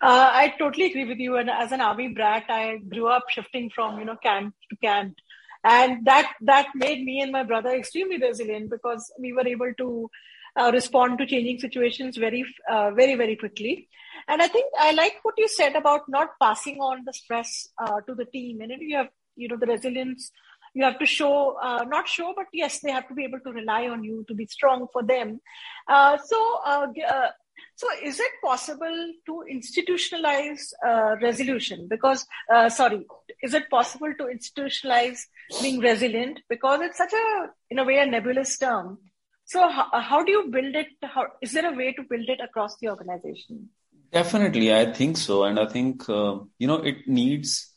Uh, 0.02 0.30
I 0.34 0.54
totally 0.60 0.86
agree 0.86 1.06
with 1.06 1.20
you. 1.20 1.38
And 1.38 1.50
as 1.50 1.72
an 1.72 1.82
army 1.82 2.10
brat, 2.10 2.46
I 2.50 2.78
grew 2.78 3.08
up 3.08 3.24
shifting 3.30 3.70
from 3.70 4.00
you 4.00 4.06
know 4.06 4.18
camp 4.18 4.56
to 4.70 4.76
camp, 4.78 5.16
and 5.64 6.06
that 6.06 6.34
that 6.42 6.68
made 6.76 7.04
me 7.04 7.22
and 7.22 7.32
my 7.32 7.44
brother 7.44 7.70
extremely 7.70 8.18
resilient 8.18 8.70
because 8.70 9.12
we 9.20 9.34
were 9.34 9.48
able 9.48 9.74
to 9.78 10.10
uh, 10.58 10.72
respond 10.74 11.18
to 11.20 11.26
changing 11.26 11.60
situations 11.60 12.18
very 12.18 12.46
uh, 12.70 12.92
very 12.92 13.16
very 13.16 13.36
quickly. 13.36 13.88
And 14.28 14.42
I 14.42 14.48
think 14.48 14.72
I 14.80 14.92
like 14.92 15.20
what 15.24 15.36
you 15.38 15.48
said 15.48 15.76
about 15.76 16.08
not 16.08 16.30
passing 16.42 16.78
on 16.80 17.04
the 17.06 17.14
stress 17.14 17.70
uh, 17.78 18.02
to 18.02 18.16
the 18.16 18.26
team. 18.26 18.62
And 18.62 18.72
you 18.80 18.98
have 18.98 19.10
you 19.36 19.48
know 19.48 19.58
the 19.58 19.68
resilience 19.68 20.32
you 20.74 20.84
have 20.84 21.00
to 21.00 21.06
show 21.06 21.58
uh, 21.62 21.84
not 21.88 22.08
show 22.08 22.34
but 22.36 22.48
yes 22.54 22.80
they 22.82 22.92
have 22.92 23.08
to 23.08 23.14
be 23.14 23.24
able 23.24 23.40
to 23.40 23.52
rely 23.52 23.88
on 23.88 24.04
you 24.04 24.26
to 24.28 24.36
be 24.36 24.46
strong 24.46 24.88
for 24.92 25.04
them 25.04 25.40
uh, 25.88 26.18
so 26.18 26.60
uh, 26.66 26.88
uh 27.10 27.30
so, 27.76 27.88
is 28.02 28.20
it 28.20 28.32
possible 28.42 29.14
to 29.26 29.44
institutionalize 29.52 30.72
uh, 30.86 31.18
resolution? 31.22 31.88
Because, 31.90 32.26
uh, 32.54 32.70
sorry, 32.70 33.06
is 33.44 33.54
it 33.54 33.70
possible 33.70 34.14
to 34.18 34.26
institutionalize 34.26 35.20
being 35.62 35.80
resilient? 35.80 36.40
Because 36.48 36.80
it's 36.82 36.98
such 36.98 37.12
a, 37.12 37.48
in 37.70 37.80
a 37.80 37.84
way, 37.84 37.98
a 37.98 38.06
nebulous 38.06 38.58
term. 38.58 39.00
So 39.44 39.70
how, 39.70 39.90
how 40.00 40.24
do 40.24 40.32
you 40.32 40.50
build 40.50 40.74
it? 40.74 40.88
How 41.04 41.28
is 41.42 41.52
there 41.52 41.72
a 41.72 41.76
way 41.76 41.92
to 41.94 42.04
build 42.10 42.30
it 42.30 42.40
across 42.42 42.78
the 42.78 42.90
organization? 42.90 43.70
Definitely, 44.12 44.74
I 44.74 44.92
think 44.94 45.18
so, 45.18 45.44
and 45.44 45.60
I 45.60 45.68
think 45.68 46.08
uh, 46.10 46.40
you 46.58 46.68
know 46.68 46.78
it 46.78 47.08
needs 47.08 47.72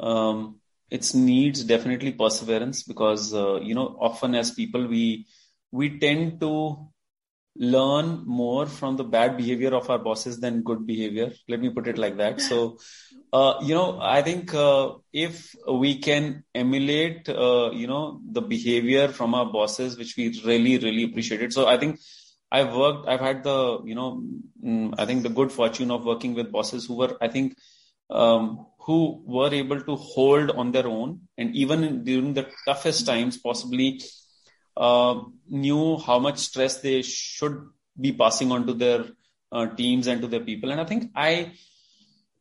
um, 0.00 0.60
it 0.90 1.14
needs 1.14 1.62
definitely 1.62 2.12
perseverance 2.12 2.82
because 2.82 3.32
uh, 3.34 3.60
you 3.60 3.74
know 3.74 3.96
often 4.00 4.34
as 4.34 4.50
people 4.50 4.86
we 4.86 5.26
we 5.70 5.98
tend 5.98 6.40
to 6.40 6.88
learn 7.56 8.22
more 8.26 8.66
from 8.66 8.96
the 8.96 9.04
bad 9.04 9.36
behavior 9.36 9.74
of 9.74 9.90
our 9.90 9.98
bosses 9.98 10.40
than 10.40 10.62
good 10.62 10.86
behavior. 10.86 11.32
Let 11.48 11.60
me 11.60 11.70
put 11.70 11.86
it 11.86 11.98
like 11.98 12.16
that. 12.16 12.40
So, 12.40 12.78
uh, 13.32 13.54
you 13.62 13.74
know, 13.74 13.98
I 14.00 14.22
think 14.22 14.54
uh, 14.54 14.92
if 15.12 15.54
we 15.70 15.98
can 15.98 16.44
emulate, 16.54 17.28
uh, 17.28 17.70
you 17.72 17.86
know, 17.86 18.20
the 18.30 18.40
behavior 18.40 19.08
from 19.08 19.34
our 19.34 19.46
bosses, 19.46 19.98
which 19.98 20.16
we 20.16 20.40
really, 20.44 20.78
really 20.78 21.04
appreciated. 21.04 21.52
So, 21.52 21.66
I 21.66 21.76
think 21.76 21.98
I've 22.50 22.74
worked, 22.74 23.08
I've 23.08 23.20
had 23.20 23.44
the, 23.44 23.80
you 23.84 23.94
know, 23.94 24.22
mm, 24.64 24.94
I 24.98 25.06
think 25.06 25.22
the 25.22 25.28
good 25.28 25.52
fortune 25.52 25.90
of 25.90 26.04
working 26.04 26.34
with 26.34 26.52
bosses 26.52 26.86
who 26.86 26.96
were, 26.96 27.16
I 27.20 27.28
think, 27.28 27.56
um, 28.10 28.66
who 28.80 29.22
were 29.24 29.52
able 29.52 29.80
to 29.80 29.96
hold 29.96 30.50
on 30.50 30.72
their 30.72 30.86
own, 30.86 31.20
and 31.38 31.54
even 31.54 32.04
during 32.04 32.34
the 32.34 32.46
toughest 32.66 33.06
times, 33.06 33.38
possibly 33.38 34.00
knew 34.76 35.98
how 35.98 36.18
much 36.18 36.38
stress 36.38 36.80
they 36.80 37.02
should 37.02 37.68
be 38.00 38.12
passing 38.12 38.52
on 38.52 38.66
to 38.66 38.74
their 38.74 39.04
uh, 39.52 39.66
teams 39.66 40.06
and 40.06 40.20
to 40.22 40.26
their 40.26 40.40
people. 40.40 40.70
And 40.70 40.80
I 40.80 40.84
think 40.84 41.10
I 41.14 41.52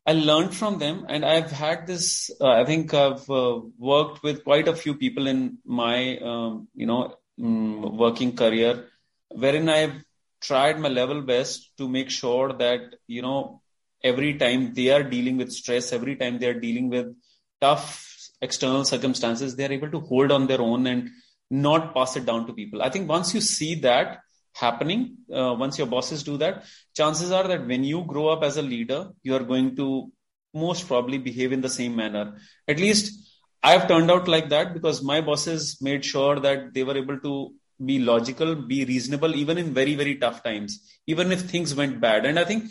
I 0.06 0.14
learned 0.14 0.56
from 0.56 0.80
them, 0.80 1.06
and 1.08 1.24
I've 1.24 1.52
had 1.52 1.86
this. 1.86 2.32
Uh, 2.40 2.50
I 2.50 2.66
think 2.66 2.94
I've 2.94 3.30
uh, 3.30 3.60
worked 3.78 4.24
with 4.24 4.44
quite 4.44 4.68
a 4.68 4.76
few 4.76 4.96
people 4.96 5.28
in 5.28 5.60
my 5.64 6.18
um, 6.18 6.68
you 6.74 6.88
know 6.88 7.16
um, 7.42 7.98
working 7.98 8.36
career, 8.36 8.88
wherein 9.30 9.70
I've 9.70 10.04
tried 10.42 10.80
my 10.80 10.90
level 10.90 11.22
best 11.22 11.78
to 11.78 11.88
make 11.88 12.10
sure 12.10 12.54
that 12.54 12.96
you 13.08 13.22
know 13.22 13.62
every 14.04 14.38
time 14.38 14.74
they 14.74 14.90
are 14.90 15.04
dealing 15.04 15.38
with 15.38 15.52
stress, 15.52 15.94
every 15.94 16.16
time 16.16 16.40
they 16.40 16.48
are 16.48 16.60
dealing 16.60 16.90
with 16.90 17.16
tough 17.60 18.08
external 18.42 18.84
circumstances, 18.86 19.56
they 19.56 19.66
are 19.66 19.72
able 19.72 19.92
to 19.92 20.00
hold 20.00 20.32
on 20.32 20.48
their 20.48 20.62
own 20.62 20.88
and 20.88 21.12
not 21.52 21.94
pass 21.94 22.16
it 22.16 22.26
down 22.26 22.48
to 22.48 22.54
people. 22.54 22.82
I 22.82 22.90
think 22.90 23.10
once 23.10 23.34
you 23.34 23.42
see 23.42 23.76
that 23.82 24.22
happening, 24.54 25.18
uh, 25.34 25.56
once 25.58 25.78
your 25.78 25.88
bosses 25.88 26.24
do 26.24 26.38
that, 26.38 26.64
chances 26.96 27.32
are 27.32 27.48
that 27.48 27.68
when 27.68 27.84
you 27.84 28.04
grow 28.06 28.30
up 28.30 28.44
as 28.44 28.58
a 28.58 28.62
leader, 28.62 29.10
you 29.22 29.36
are 29.36 29.44
going 29.44 29.76
to 29.76 30.12
most 30.54 30.88
probably 30.88 31.18
behave 31.18 31.52
in 31.52 31.62
the 31.62 31.70
same 31.70 31.96
manner. 31.96 32.38
At 32.68 32.80
least 32.80 33.30
I've 33.64 33.88
turned 33.88 34.10
out 34.10 34.28
like 34.28 34.50
that 34.50 34.74
because 34.74 35.04
my 35.04 35.22
bosses 35.22 35.78
made 35.82 36.04
sure 36.04 36.40
that 36.40 36.74
they 36.74 36.84
were 36.84 36.98
able 36.98 37.20
to 37.20 37.54
be 37.84 38.00
logical, 38.00 38.56
be 38.56 38.86
reasonable, 38.86 39.36
even 39.36 39.58
in 39.58 39.74
very, 39.74 39.96
very 39.96 40.16
tough 40.16 40.44
times, 40.44 40.80
even 41.08 41.32
if 41.32 41.42
things 41.42 41.76
went 41.76 42.00
bad. 42.00 42.26
And 42.26 42.40
I 42.40 42.44
think, 42.44 42.66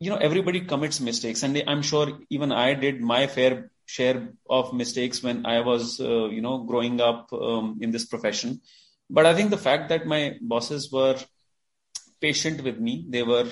you 0.00 0.10
know, 0.10 0.16
everybody 0.16 0.60
commits 0.60 1.00
mistakes. 1.00 1.42
And 1.42 1.62
I'm 1.66 1.82
sure 1.82 2.18
even 2.30 2.52
I 2.52 2.74
did 2.74 3.00
my 3.00 3.26
fair 3.26 3.70
share 3.86 4.28
of 4.50 4.72
mistakes 4.74 5.22
when 5.22 5.46
I 5.46 5.60
was, 5.60 6.00
uh, 6.00 6.26
you 6.26 6.42
know, 6.42 6.58
growing 6.58 7.00
up 7.00 7.32
um, 7.32 7.78
in 7.80 7.90
this 7.92 8.04
profession. 8.04 8.60
But 9.08 9.26
I 9.26 9.34
think 9.34 9.50
the 9.50 9.58
fact 9.58 9.88
that 9.90 10.06
my 10.06 10.36
bosses 10.40 10.90
were 10.92 11.16
patient 12.20 12.62
with 12.62 12.78
me, 12.78 13.06
they 13.08 13.22
were, 13.22 13.48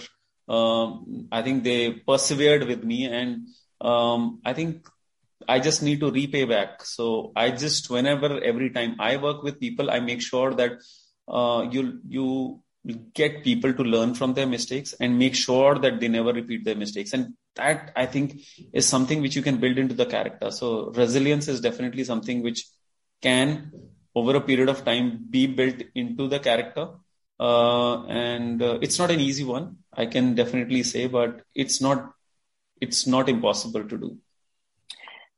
um, 0.49 1.29
I 1.31 1.43
think 1.43 1.63
they 1.65 1.93
persevered 1.93 2.67
with 2.67 2.83
me, 2.83 3.07
and 3.07 3.49
um, 3.81 4.41
I 4.45 4.53
think 4.53 4.89
I 5.49 5.61
just 5.61 5.83
need 5.83 6.01
to 6.01 6.11
repay 6.11 6.45
back. 6.45 6.85
So 6.85 7.33
I 7.37 7.51
just, 7.51 7.91
whenever, 7.91 8.43
every 8.43 8.71
time 8.71 8.97
I 8.99 9.17
work 9.17 9.43
with 9.43 9.61
people, 9.61 9.91
I 9.91 10.01
make 10.01 10.23
sure 10.23 10.53
that 10.55 10.73
uh, 11.29 11.69
you 11.71 12.01
you 12.09 12.61
get 13.15 13.45
people 13.45 13.73
to 13.73 13.83
learn 13.83 14.15
from 14.15 14.35
their 14.35 14.47
mistakes 14.47 14.95
and 15.01 15.19
make 15.19 15.35
sure 15.35 15.79
that 15.79 16.01
they 16.01 16.09
never 16.09 16.33
repeat 16.33 16.65
their 16.65 16.75
mistakes. 16.75 17.13
And 17.13 17.35
that 17.57 17.93
I 17.97 18.07
think 18.07 18.41
is 18.73 18.87
something 18.87 19.21
which 19.21 19.37
you 19.37 19.43
can 19.43 19.59
build 19.59 19.79
into 19.79 19.95
the 19.95 20.07
character. 20.07 20.51
So 20.51 20.91
resilience 20.95 21.49
is 21.49 21.61
definitely 21.61 22.05
something 22.05 22.43
which 22.43 22.67
can 23.23 23.73
over 24.15 24.37
a 24.37 24.41
period 24.41 24.69
of 24.69 24.85
time 24.85 25.25
be 25.29 25.47
built 25.47 25.83
into 25.95 26.29
the 26.29 26.39
character. 26.39 26.89
Uh, 27.39 28.05
and 28.07 28.63
uh, 28.63 28.79
it's 28.81 28.99
not 28.99 29.11
an 29.11 29.21
easy 29.21 29.45
one, 29.45 29.79
I 29.93 30.07
can 30.07 30.35
definitely 30.35 30.83
say, 30.83 31.07
but 31.07 31.43
it's 31.55 31.81
not 31.81 32.13
it's 32.81 33.07
not 33.07 33.29
impossible 33.29 33.85
to 33.89 33.99
do. 33.99 34.19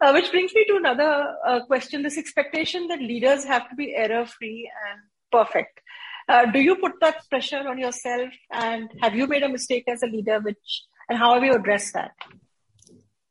Uh, 0.01 0.11
which 0.13 0.31
brings 0.31 0.55
me 0.55 0.65
to 0.67 0.77
another 0.77 1.35
uh, 1.47 1.61
question: 1.65 2.03
this 2.03 2.19
expectation 2.19 2.87
that 2.89 3.01
leaders 3.01 3.45
have 3.45 3.69
to 3.71 3.77
be 3.77 3.95
error-free 3.95 4.71
and 4.89 5.01
perfect. 5.33 5.81
Uh, 6.29 6.45
do 6.47 6.61
you 6.61 6.77
put 6.77 6.93
that 7.01 7.17
pressure 7.31 7.67
on 7.67 7.79
yourself? 7.79 8.29
And 8.53 8.91
have 9.01 9.15
you 9.15 9.27
made 9.27 9.43
a 9.43 9.49
mistake 9.49 9.85
as 9.89 10.03
a 10.03 10.07
leader, 10.07 10.41
which 10.41 10.83
and 11.09 11.19
how 11.19 11.35
have 11.35 11.45
you 11.45 11.55
addressed 11.55 11.95
that? 11.95 12.13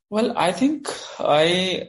Well, 0.10 0.38
I 0.38 0.52
think 0.52 0.88
I 1.20 1.88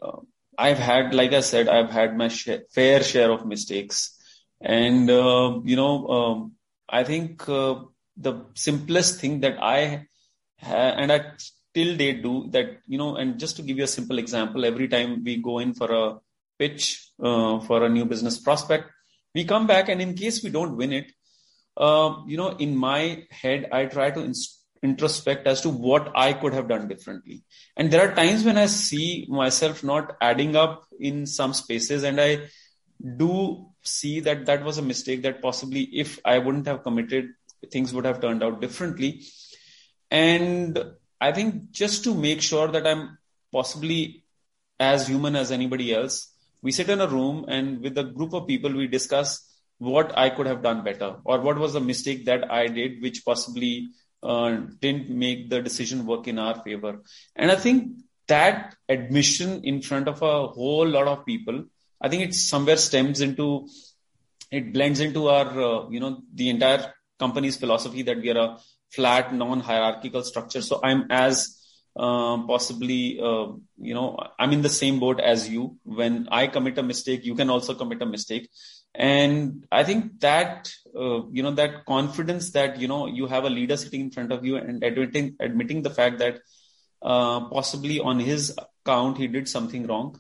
I've 0.59 0.79
had, 0.79 1.14
like 1.14 1.33
I 1.33 1.40
said, 1.40 1.68
I've 1.68 1.90
had 1.90 2.16
my 2.16 2.29
share, 2.29 2.62
fair 2.70 3.03
share 3.03 3.31
of 3.31 3.46
mistakes, 3.46 4.16
and 4.61 5.11
uh, 5.11 5.61
you 5.64 5.77
know, 5.77 6.07
um, 6.09 6.53
I 6.88 7.05
think 7.05 7.49
uh, 7.49 7.83
the 8.16 8.44
simplest 8.55 9.20
thing 9.20 9.40
that 9.40 9.62
I 9.62 10.07
ha- 10.61 10.94
and 10.96 11.12
I 11.12 11.33
still 11.37 11.96
they 11.96 12.14
do 12.14 12.49
that, 12.51 12.79
you 12.87 12.96
know, 12.96 13.16
and 13.16 13.38
just 13.38 13.57
to 13.57 13.62
give 13.62 13.77
you 13.77 13.85
a 13.85 13.88
simple 13.99 14.18
example, 14.18 14.64
every 14.64 14.88
time 14.88 15.22
we 15.22 15.37
go 15.37 15.59
in 15.59 15.75
for 15.75 15.92
a 15.92 16.18
pitch 16.59 17.11
uh, 17.22 17.61
for 17.61 17.85
a 17.85 17.88
new 17.90 18.07
business 18.07 18.38
prospect, 18.38 18.90
we 19.35 19.44
come 19.44 19.66
back, 19.66 19.90
and 19.90 20.01
in 20.01 20.14
case 20.14 20.42
we 20.42 20.49
don't 20.49 20.77
win 20.77 20.92
it, 20.92 21.12
uh, 21.77 22.16
you 22.27 22.38
know, 22.38 22.49
in 22.57 22.75
my 22.75 23.25
head, 23.31 23.68
I 23.70 23.85
try 23.85 24.11
to 24.11 24.20
inst- 24.20 24.64
introspect 24.87 25.46
as 25.53 25.61
to 25.62 25.70
what 25.87 26.11
I 26.14 26.33
could 26.33 26.55
have 26.59 26.68
done 26.72 26.88
differently. 26.88 27.42
And 27.77 27.90
there 27.90 28.05
are 28.07 28.14
times 28.14 28.44
when 28.44 28.59
I 28.64 28.66
see 28.66 29.27
myself 29.29 29.83
not 29.92 30.16
adding 30.20 30.57
up 30.64 30.85
in 30.99 31.27
some 31.27 31.55
spaces, 31.62 32.05
and 32.11 32.20
I 32.20 32.31
do 33.22 33.66
see 33.83 34.20
that 34.20 34.46
that 34.46 34.64
was 34.68 34.79
a 34.79 34.88
mistake 34.92 35.22
that 35.22 35.42
possibly 35.42 35.83
if 36.05 36.18
I 36.25 36.38
wouldn't 36.38 36.66
have 36.66 36.83
committed, 36.83 37.31
things 37.72 37.92
would 37.92 38.05
have 38.05 38.20
turned 38.20 38.42
out 38.42 38.61
differently. 38.61 39.11
And 40.11 40.79
I 41.20 41.33
think 41.33 41.70
just 41.70 42.05
to 42.05 42.14
make 42.14 42.42
sure 42.42 42.68
that 42.68 42.87
I'm 42.87 43.18
possibly 43.53 44.25
as 44.79 45.09
human 45.09 45.37
as 45.37 45.51
anybody 45.51 45.94
else, 45.94 46.33
we 46.62 46.72
sit 46.72 46.90
in 46.90 47.01
a 47.01 47.07
room 47.07 47.44
and 47.49 47.81
with 47.81 47.96
a 47.99 48.05
group 48.05 48.33
of 48.35 48.46
people, 48.46 48.72
we 48.72 48.87
discuss 48.87 49.42
what 49.79 50.16
I 50.16 50.31
could 50.31 50.46
have 50.46 50.62
done 50.62 50.85
better 50.85 51.16
or 51.25 51.40
what 51.40 51.59
was 51.59 51.75
the 51.75 51.81
mistake 51.81 52.25
that 52.27 52.51
I 52.51 52.66
did, 52.66 53.03
which 53.03 53.25
possibly 53.25 53.88
uh, 54.27 54.51
didn't 54.81 55.09
make 55.11 55.49
the 55.51 55.61
decision 55.62 56.07
work 56.07 56.27
in 56.29 56.39
our 56.39 56.57
favor. 56.62 56.93
And 57.35 57.51
I 57.51 57.57
think 57.57 57.79
that 58.29 58.75
admission 58.89 59.65
in 59.65 59.83
front 59.83 60.09
of 60.09 60.23
a 60.23 60.49
whole 60.49 60.89
lot 60.89 61.09
of 61.09 61.25
people, 61.25 61.65
I 62.01 62.09
think 62.09 62.23
it 62.23 62.35
somewhere 62.35 62.77
stems 62.77 63.21
into, 63.21 63.69
it 64.51 64.73
blends 64.73 65.01
into 65.01 65.29
our, 65.29 65.49
uh, 65.69 65.89
you 65.91 66.01
know, 66.01 66.23
the 66.35 66.51
entire 66.51 66.93
company's 67.19 67.57
philosophy 67.57 68.03
that 68.03 68.19
we 68.19 68.31
are 68.31 68.39
a 68.39 68.59
flat, 68.91 69.33
non-hierarchical 69.33 70.23
structure. 70.23 70.62
So 70.62 70.81
I'm 70.83 71.07
as 71.11 71.57
uh, 71.97 72.37
possibly, 72.47 73.19
uh, 73.21 73.47
you 73.79 73.95
know, 73.95 74.19
I'm 74.39 74.53
in 74.53 74.62
the 74.62 74.69
same 74.69 75.01
boat 75.01 75.21
as 75.21 75.49
you. 75.49 75.79
When 75.85 76.29
I 76.31 76.47
commit 76.49 76.79
a 76.79 76.83
mistake, 76.83 77.25
you 77.25 77.35
can 77.35 77.49
also 77.49 77.75
commit 77.75 78.03
a 78.03 78.07
mistake 78.07 78.51
and 78.96 79.66
i 79.70 79.85
think 79.85 80.20
that 80.20 80.70
uh, 80.98 81.20
you 81.30 81.42
know 81.42 81.50
that 81.50 81.85
confidence 81.85 82.50
that 82.52 82.78
you 82.80 82.88
know 82.88 83.06
you 83.06 83.26
have 83.26 83.44
a 83.44 83.50
leader 83.50 83.76
sitting 83.76 84.00
in 84.00 84.11
front 84.11 84.32
of 84.32 84.44
you 84.44 84.56
and 84.56 84.82
admitting 84.82 85.37
admitting 85.40 85.82
the 85.82 85.90
fact 85.90 86.18
that 86.18 86.38
uh, 87.02 87.40
possibly 87.48 88.00
on 88.00 88.18
his 88.18 88.56
account 88.59 89.18
he 89.18 89.26
did 89.26 89.48
something 89.48 89.87
wrong. 89.87 90.18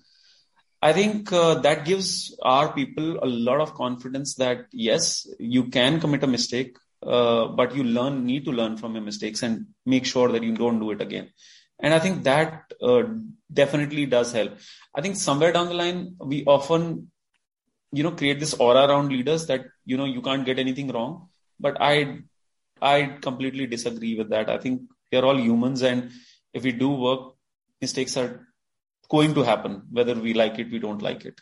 I 0.82 0.92
think 0.92 1.32
uh, 1.32 1.54
that 1.60 1.86
gives 1.86 2.38
our 2.42 2.72
people 2.72 3.18
a 3.22 3.26
lot 3.26 3.60
of 3.60 3.74
confidence 3.74 4.34
that 4.34 4.66
yes 4.72 5.26
you 5.38 5.64
can 5.64 6.00
commit 6.00 6.22
a 6.22 6.26
mistake 6.26 6.76
uh, 7.02 7.46
but 7.46 7.74
you 7.74 7.82
learn 7.82 8.26
need 8.26 8.44
to 8.44 8.52
learn 8.52 8.76
from 8.76 8.94
your 8.94 9.02
mistakes 9.02 9.42
and 9.42 9.66
make 9.86 10.04
sure 10.04 10.30
that 10.30 10.42
you 10.42 10.54
don't 10.54 10.78
do 10.78 10.90
it 10.90 11.00
again. 11.00 11.30
And 11.80 11.94
i 11.94 11.98
think 11.98 12.24
that 12.24 12.72
uh, 12.82 13.02
definitely 13.52 14.06
does 14.06 14.32
help. 14.32 14.52
I 14.94 15.00
think 15.00 15.16
somewhere 15.16 15.52
down 15.52 15.68
the 15.68 15.74
line 15.74 16.16
we 16.20 16.44
often 16.44 17.10
you 17.92 18.02
know 18.02 18.12
create 18.12 18.40
this 18.40 18.54
aura 18.54 18.86
around 18.88 19.08
leaders 19.10 19.46
that 19.46 19.66
you 19.84 19.96
know 19.96 20.04
you 20.04 20.22
can't 20.22 20.44
get 20.44 20.58
anything 20.58 20.88
wrong. 20.88 21.28
But 21.58 21.76
i 21.80 22.18
i 22.80 23.18
completely 23.20 23.66
disagree 23.66 24.16
with 24.16 24.30
that. 24.30 24.50
I 24.50 24.58
think 24.58 24.82
we 25.10 25.18
are 25.18 25.24
all 25.24 25.38
humans 25.38 25.82
and 25.82 26.10
if 26.52 26.62
we 26.62 26.72
do 26.72 26.90
work 26.90 27.34
mistakes 27.80 28.16
are 28.16 28.46
going 29.08 29.34
to 29.34 29.42
happen 29.42 29.82
whether 29.90 30.14
we 30.14 30.34
like 30.34 30.58
it 30.58 30.70
we 30.70 30.78
don't 30.78 31.02
like 31.02 31.24
it. 31.24 31.40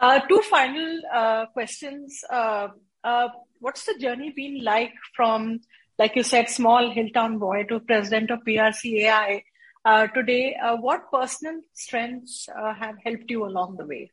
Uh, 0.00 0.20
two 0.28 0.40
final 0.50 1.00
uh, 1.12 1.46
questions. 1.46 2.24
Uh, 2.30 2.68
uh 3.04 3.28
what's 3.58 3.84
the 3.84 3.94
journey 3.98 4.32
been 4.34 4.62
like 4.64 4.92
from 5.14 5.60
like 5.98 6.14
you 6.16 6.22
said 6.22 6.48
small 6.48 6.92
hilltown 6.94 7.38
boy 7.38 7.64
to 7.64 7.78
president 7.80 8.30
of 8.30 8.38
prcai 8.46 9.42
uh, 9.84 10.06
today 10.08 10.54
uh, 10.54 10.76
what 10.76 11.10
personal 11.10 11.60
strengths 11.72 12.48
have 12.78 12.96
helped 13.04 13.28
you 13.28 13.44
along 13.44 13.76
the 13.76 13.86
way 13.86 14.08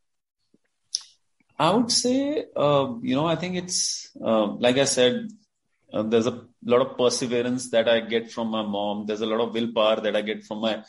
I 1.59 1.71
would 1.71 1.91
say, 1.91 2.45
uh, 2.55 2.93
you 3.01 3.15
know, 3.15 3.25
I 3.25 3.35
think 3.35 3.57
it's 3.57 4.09
uh, 4.23 4.45
like 4.45 4.77
I 4.77 4.85
said, 4.85 5.27
uh, 5.91 6.03
there's 6.03 6.25
a 6.27 6.45
lot 6.63 6.81
of 6.81 6.97
perseverance 6.97 7.69
that 7.71 7.89
I 7.89 7.99
get 7.99 8.31
from 8.31 8.47
my 8.49 8.63
mom. 8.63 9.05
There's 9.05 9.21
a 9.21 9.25
lot 9.25 9.41
of 9.41 9.53
willpower 9.53 9.99
that 9.99 10.15
I 10.15 10.21
get 10.21 10.43
from 10.43 10.61
my 10.61 10.83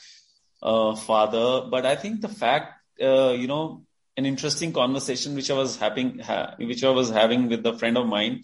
uh, 0.63 0.95
father. 0.95 1.67
But 1.69 1.87
I 1.87 1.97
think 1.97 2.21
the 2.21 2.29
fact, 2.29 2.75
uh, 3.03 3.31
you 3.31 3.49
know, 3.49 3.85
an 4.17 4.27
interesting 4.27 4.73
conversation 4.73 5.35
which 5.35 5.51
I 5.51 5.55
was 5.55 5.77
having, 5.77 6.21
ha- 6.21 6.55
which 6.59 6.85
I 6.85 6.91
was 6.91 7.11
having 7.11 7.49
with 7.49 7.67
a 7.67 7.77
friend 7.77 7.99
of 7.99 8.07
mine. 8.07 8.43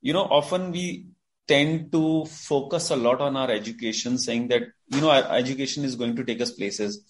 You 0.00 0.14
know, 0.14 0.22
often 0.22 0.72
we 0.72 1.06
tend 1.48 1.92
to 1.92 2.24
focus 2.26 2.90
a 2.90 2.96
lot 2.96 3.20
on 3.20 3.36
our 3.36 3.50
education, 3.50 4.16
saying 4.16 4.48
that 4.48 4.62
you 4.88 5.00
know 5.00 5.10
our 5.10 5.32
education 5.32 5.84
is 5.84 5.96
going 5.96 6.16
to 6.16 6.24
take 6.24 6.40
us 6.40 6.52
places. 6.52 7.04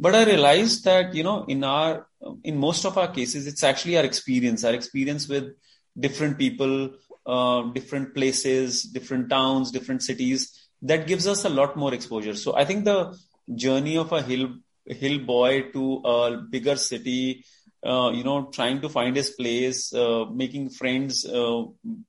But 0.00 0.14
I 0.14 0.24
realized 0.24 0.84
that 0.84 1.14
you 1.14 1.22
know 1.22 1.44
in 1.44 1.62
our 1.62 2.06
in 2.42 2.56
most 2.56 2.86
of 2.86 2.96
our 2.96 3.08
cases, 3.08 3.46
it's 3.46 3.62
actually 3.62 3.98
our 3.98 4.04
experience, 4.04 4.64
our 4.64 4.72
experience 4.72 5.28
with 5.28 5.52
different 5.98 6.38
people, 6.38 6.90
uh, 7.26 7.62
different 7.78 8.14
places, 8.14 8.82
different 8.84 9.28
towns, 9.28 9.70
different 9.70 10.02
cities 10.02 10.60
that 10.82 11.06
gives 11.06 11.26
us 11.26 11.44
a 11.44 11.48
lot 11.48 11.76
more 11.76 11.92
exposure. 11.92 12.34
So 12.34 12.56
I 12.56 12.64
think 12.64 12.84
the 12.84 13.16
journey 13.54 13.96
of 13.98 14.12
a 14.12 14.22
hill 14.22 14.54
hill 14.86 15.18
boy 15.18 15.70
to 15.72 15.96
a 16.04 16.36
bigger 16.38 16.76
city, 16.76 17.44
uh, 17.84 18.10
you 18.14 18.24
know, 18.24 18.48
trying 18.52 18.80
to 18.80 18.88
find 18.88 19.14
his 19.16 19.30
place, 19.30 19.92
uh, 19.92 20.24
making 20.32 20.70
friends 20.70 21.26
uh, 21.26 21.64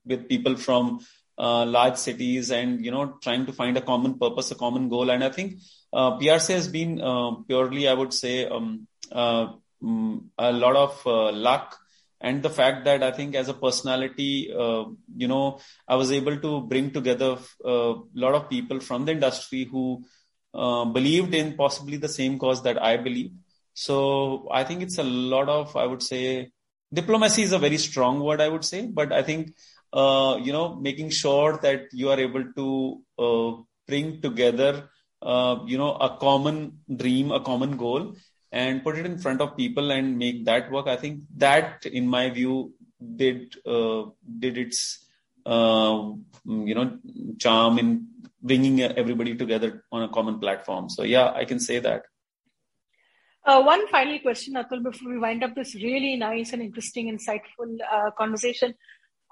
with 0.05 0.29
people 0.29 0.55
from 0.55 0.99
uh, 1.37 1.65
large 1.65 1.97
cities, 1.97 2.51
and 2.51 2.83
you 2.85 2.91
know, 2.91 3.17
trying 3.21 3.45
to 3.45 3.53
find 3.53 3.77
a 3.77 3.81
common 3.81 4.17
purpose, 4.17 4.51
a 4.51 4.55
common 4.55 4.89
goal. 4.89 5.09
And 5.09 5.23
I 5.23 5.29
think 5.29 5.59
PRC 5.93 6.53
has 6.53 6.67
been 6.67 7.01
uh, 7.01 7.31
purely, 7.47 7.87
I 7.87 7.93
would 7.93 8.13
say, 8.13 8.45
um, 8.45 8.87
mm, 9.13 10.23
a 10.37 10.51
lot 10.51 10.75
of 10.75 11.05
luck 11.35 11.77
and 12.21 12.43
the 12.43 12.49
fact 12.49 12.85
that 12.85 13.01
I 13.01 13.11
think 13.11 13.35
as 13.35 13.49
a 13.49 13.53
personality, 13.53 14.53
uh, 14.53 14.85
you 15.17 15.27
know, 15.27 15.59
I 15.87 15.95
was 15.95 16.11
able 16.11 16.37
to 16.37 16.61
bring 16.61 16.91
together 16.91 17.37
a 17.65 17.95
lot 18.13 18.35
of 18.35 18.49
people 18.49 18.79
from 18.79 19.05
the 19.05 19.13
industry 19.13 19.63
who 19.63 20.03
uh, 20.53 20.85
believed 20.85 21.33
in 21.33 21.55
possibly 21.55 21.97
the 21.97 22.09
same 22.09 22.37
cause 22.37 22.61
that 22.63 22.81
I 22.81 22.97
believe. 22.97 23.31
So 23.73 24.47
I 24.51 24.63
think 24.63 24.83
it's 24.83 24.99
a 24.99 25.03
lot 25.03 25.49
of, 25.49 25.75
I 25.75 25.87
would 25.87 26.03
say, 26.03 26.51
diplomacy 26.93 27.41
is 27.41 27.53
a 27.53 27.59
very 27.59 27.77
strong 27.77 28.19
word, 28.19 28.39
I 28.39 28.49
would 28.49 28.65
say, 28.65 28.85
but 28.85 29.11
I 29.11 29.23
think, 29.23 29.55
uh, 29.91 30.37
you 30.43 30.53
know, 30.53 30.75
making 30.75 31.09
sure 31.09 31.57
that 31.63 31.85
you 31.91 32.09
are 32.09 32.19
able 32.19 32.43
to 32.53 33.01
uh, 33.17 33.61
bring 33.87 34.21
together, 34.21 34.89
uh, 35.21 35.59
you 35.65 35.77
know, 35.77 35.93
a 35.93 36.17
common 36.17 36.79
dream, 36.95 37.31
a 37.31 37.39
common 37.39 37.77
goal, 37.77 38.15
and 38.51 38.83
put 38.83 38.97
it 38.97 39.05
in 39.05 39.17
front 39.17 39.41
of 39.41 39.55
people 39.55 39.91
and 39.91 40.17
make 40.17 40.45
that 40.45 40.71
work. 40.71 40.87
I 40.87 40.97
think 40.97 41.21
that, 41.37 41.85
in 41.85 42.07
my 42.07 42.29
view, 42.29 42.73
did 43.15 43.55
uh, 43.65 44.03
did 44.39 44.57
its 44.57 45.05
uh, 45.45 46.11
you 46.45 46.75
know 46.75 46.99
charm 47.39 47.79
in 47.79 48.07
bringing 48.41 48.81
everybody 48.81 49.35
together 49.35 49.83
on 49.91 50.03
a 50.03 50.09
common 50.09 50.39
platform. 50.39 50.89
So 50.89 51.03
yeah, 51.03 51.31
I 51.31 51.45
can 51.45 51.59
say 51.59 51.79
that. 51.79 52.03
Uh, 53.43 53.61
one 53.63 53.87
final 53.87 54.19
question, 54.19 54.53
Atul, 54.53 54.83
before 54.83 55.11
we 55.11 55.17
wind 55.17 55.43
up 55.43 55.55
this 55.55 55.73
really 55.73 56.15
nice 56.15 56.53
and 56.53 56.61
interesting, 56.61 57.15
insightful 57.15 57.77
uh, 57.91 58.11
conversation. 58.11 58.75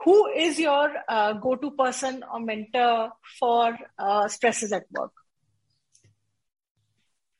Who 0.03 0.27
is 0.27 0.57
your 0.57 0.91
uh, 1.07 1.33
go-to 1.33 1.71
person 1.71 2.23
or 2.33 2.39
mentor 2.39 3.11
for 3.37 3.77
uh, 3.99 4.27
stresses 4.27 4.71
at 4.71 4.85
work? 4.91 5.11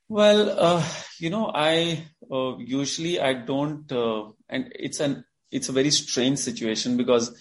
Well, 0.10 0.56
uh, 0.60 0.86
you 1.20 1.30
know, 1.30 1.52
I 1.54 2.06
uh, 2.32 2.58
usually 2.58 3.20
I 3.20 3.34
don't, 3.34 3.90
and 4.50 4.72
it's 4.76 5.00
an 5.00 5.24
it's 5.52 5.70
a 5.70 5.72
very 5.72 5.92
strange 5.92 6.40
situation 6.40 6.98
because 6.98 7.32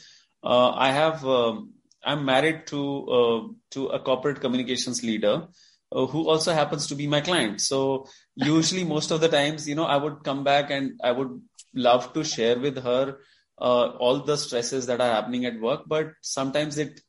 I 0.43 0.93
have 0.93 1.25
um, 1.27 1.73
I'm 2.05 2.25
married 2.25 2.67
to 2.69 2.81
uh, 3.09 3.49
to 3.73 3.87
a 3.89 4.01
corporate 4.01 4.41
communications 4.41 5.03
leader 5.03 5.49
uh, 5.93 6.07
who 6.07 6.29
also 6.29 6.53
happens 6.53 6.87
to 6.89 6.95
be 6.95 7.07
my 7.07 7.21
client. 7.23 7.61
So 7.63 8.07
usually, 8.37 8.85
most 8.95 9.11
of 9.11 9.21
the 9.21 9.29
times, 9.29 9.69
you 9.69 9.75
know, 9.75 9.85
I 9.87 9.97
would 9.97 10.23
come 10.25 10.45
back 10.45 10.71
and 10.71 11.01
I 11.03 11.13
would 11.13 11.41
love 11.75 12.13
to 12.15 12.25
share 12.25 12.59
with 12.59 12.83
her 12.83 13.19
uh, 13.61 13.89
all 13.99 14.21
the 14.21 14.37
stresses 14.37 14.87
that 14.87 15.01
are 15.01 15.13
happening 15.13 15.47
at 15.47 15.59
work. 15.61 15.83
But 15.87 16.13
sometimes 16.23 16.79
it, 16.79 17.01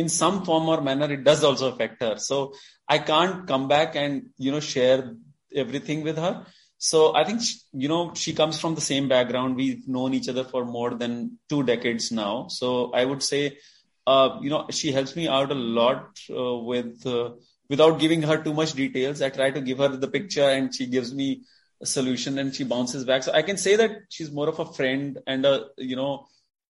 in 0.00 0.08
some 0.08 0.44
form 0.44 0.68
or 0.68 0.80
manner, 0.88 1.10
it 1.16 1.24
does 1.24 1.42
also 1.48 1.72
affect 1.72 2.02
her. 2.02 2.14
So 2.28 2.54
I 2.96 2.98
can't 2.98 3.46
come 3.52 3.66
back 3.74 3.96
and 4.04 4.30
you 4.46 4.52
know 4.52 4.60
share 4.60 5.14
everything 5.64 6.02
with 6.08 6.18
her. 6.26 6.34
So 6.90 7.14
I 7.14 7.24
think 7.24 7.42
you 7.72 7.88
know 7.92 8.02
she 8.22 8.32
comes 8.40 8.60
from 8.60 8.74
the 8.78 8.86
same 8.92 9.08
background. 9.16 9.56
We've 9.56 9.86
known 9.96 10.14
each 10.20 10.30
other 10.32 10.44
for 10.54 10.64
more 10.78 10.90
than 11.02 11.38
two 11.48 11.62
decades 11.72 12.10
now. 12.22 12.48
So 12.60 12.70
I 13.02 13.04
would 13.04 13.22
say 13.32 13.58
uh, 14.06 14.38
you 14.40 14.50
know, 14.50 14.66
she 14.70 14.92
helps 14.92 15.14
me 15.16 15.28
out 15.28 15.50
a 15.50 15.54
lot 15.54 16.18
uh, 16.30 16.56
with 16.56 17.06
uh, 17.06 17.30
without 17.68 18.00
giving 18.00 18.22
her 18.22 18.42
too 18.42 18.54
much 18.54 18.72
details. 18.72 19.22
I 19.22 19.30
try 19.30 19.50
to 19.50 19.60
give 19.60 19.78
her 19.78 19.88
the 19.88 20.08
picture, 20.08 20.48
and 20.48 20.74
she 20.74 20.86
gives 20.86 21.14
me 21.14 21.42
a 21.80 21.86
solution, 21.86 22.38
and 22.38 22.54
she 22.54 22.64
bounces 22.64 23.04
back. 23.04 23.22
So 23.22 23.32
I 23.32 23.42
can 23.42 23.56
say 23.56 23.76
that 23.76 23.92
she's 24.08 24.30
more 24.30 24.48
of 24.48 24.58
a 24.58 24.64
friend 24.64 25.18
and 25.26 25.46
a 25.46 25.66
you 25.76 25.96
know 25.96 26.26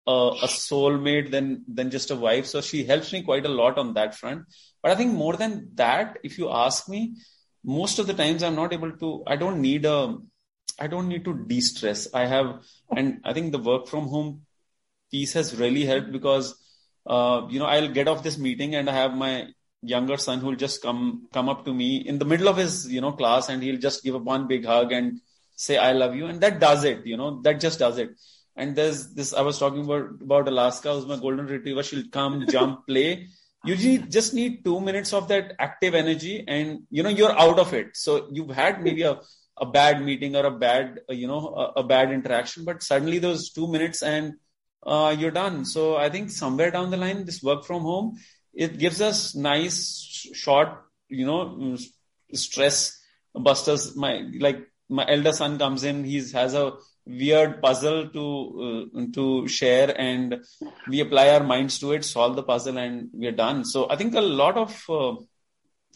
a, 0.07 0.33
a 0.43 0.47
soulmate 0.47 1.31
than 1.31 1.65
than 1.69 1.91
just 1.91 2.11
a 2.11 2.17
wife. 2.17 2.47
So 2.47 2.61
she 2.61 2.85
helps 2.85 3.13
me 3.13 3.23
quite 3.23 3.47
a 3.47 3.51
lot 3.51 3.79
on 3.79 3.95
that 3.95 4.15
front. 4.15 4.45
But 4.83 4.93
I 4.93 4.95
think 4.95 5.13
more 5.13 5.37
than 5.37 5.71
that, 5.75 6.19
if 6.23 6.39
you 6.39 6.51
ask 6.51 6.89
me, 6.89 7.17
most 7.65 7.99
of 7.99 8.07
the 8.07 8.15
times 8.15 8.43
I'm 8.43 8.57
not 8.57 8.73
able 8.73 8.93
to. 8.93 9.23
I 9.27 9.37
don't 9.37 9.61
need 9.61 9.85
a. 9.85 10.17
I 10.79 10.87
don't 10.87 11.09
need 11.09 11.25
to 11.27 11.35
de-stress. 11.35 12.09
I 12.15 12.25
have, 12.25 12.63
and 12.97 13.21
I 13.23 13.35
think 13.35 13.53
the 13.53 13.59
work 13.59 13.87
from 13.87 14.09
home 14.09 14.47
piece 15.11 15.35
has 15.35 15.55
really 15.59 15.85
helped 15.85 16.11
because 16.11 16.55
uh, 17.07 17.47
you 17.49 17.59
know, 17.59 17.67
I'll 17.67 17.89
get 17.89 18.09
off 18.09 18.23
this 18.23 18.39
meeting 18.39 18.75
and 18.75 18.89
I 18.89 18.95
have 18.95 19.15
my 19.15 19.49
younger 19.83 20.17
son 20.17 20.41
who'll 20.41 20.57
just 20.57 20.83
come 20.83 21.27
come 21.33 21.49
up 21.49 21.65
to 21.65 21.73
me 21.73 21.97
in 21.97 22.19
the 22.19 22.25
middle 22.27 22.49
of 22.49 22.59
his 22.59 22.87
you 22.93 23.01
know 23.01 23.13
class 23.13 23.49
and 23.49 23.63
he'll 23.63 23.81
just 23.81 24.05
give 24.05 24.23
one 24.23 24.47
big 24.47 24.67
hug 24.67 24.93
and 24.93 25.21
say 25.57 25.79
I 25.79 25.93
love 25.93 26.15
you 26.15 26.27
and 26.27 26.41
that 26.43 26.61
does 26.61 26.85
it. 26.85 27.07
You 27.07 27.17
know, 27.17 27.41
that 27.43 27.61
just 27.61 27.79
does 27.79 27.99
it. 27.99 28.11
And 28.57 28.77
there's 28.77 29.15
this 29.15 29.33
I 29.33 29.43
was 29.43 29.59
talking 29.59 29.85
about 29.85 30.23
about 30.23 30.49
Alaska, 30.49 30.95
who's 30.95 31.07
my 31.07 31.17
golden 31.17 31.47
retriever. 31.47 31.83
She'll 31.83 32.09
come, 32.11 32.47
jump, 32.49 32.87
play. 32.89 33.29
You 33.65 33.99
just 33.99 34.33
need 34.33 34.65
two 34.65 34.81
minutes 34.81 35.13
of 35.13 35.29
that 35.29 35.55
active 35.59 35.95
energy, 35.95 36.45
and 36.47 36.81
you 36.91 37.03
know 37.03 37.11
you're 37.11 37.39
out 37.39 37.59
of 37.59 37.75
it. 37.75 37.89
So 37.95 38.29
you've 38.33 38.51
had 38.51 38.83
maybe 38.83 39.03
a 39.03 39.21
a 39.59 39.67
bad 39.67 40.03
meeting 40.03 40.35
or 40.37 40.47
a 40.47 40.51
bad 40.51 41.01
you 41.11 41.27
know 41.27 41.55
a, 41.55 41.81
a 41.81 41.85
bad 41.85 42.11
interaction, 42.11 42.65
but 42.65 42.83
suddenly 42.83 43.19
those 43.19 43.51
two 43.51 43.71
minutes 43.71 44.03
and 44.03 44.35
uh, 44.87 45.15
you're 45.17 45.31
done. 45.31 45.65
So 45.65 45.97
I 45.97 46.09
think 46.09 46.31
somewhere 46.31 46.71
down 46.71 46.91
the 46.91 46.97
line, 46.97 47.25
this 47.25 47.43
work 47.43 47.65
from 47.65 47.83
home, 47.83 48.19
it 48.55 48.79
gives 48.79 49.01
us 49.01 49.35
nice, 49.35 50.29
short, 50.35 50.69
you 51.09 51.27
know, 51.27 51.77
stress 52.33 52.99
busters. 53.35 53.97
My 53.97 54.25
like 54.39 54.67
my 54.89 55.07
elder 55.09 55.33
son 55.33 55.59
comes 55.59 55.85
in, 55.85 56.05
he 56.05 56.19
has 56.33 56.55
a 56.55 56.73
weird 57.11 57.61
puzzle 57.63 58.09
to 58.09 58.91
uh, 58.95 59.07
to 59.15 59.49
share, 59.49 59.95
and 60.01 60.45
we 60.89 61.01
apply 61.01 61.31
our 61.31 61.43
minds 61.43 61.79
to 61.81 61.93
it, 61.93 62.05
solve 62.05 62.37
the 62.37 62.43
puzzle, 62.43 62.79
and 62.79 63.11
we're 63.13 63.33
done. 63.33 63.65
So 63.65 63.89
I 63.91 63.97
think 63.97 64.15
a 64.15 64.21
lot 64.21 64.57
of 64.57 64.85
uh, 64.89 65.17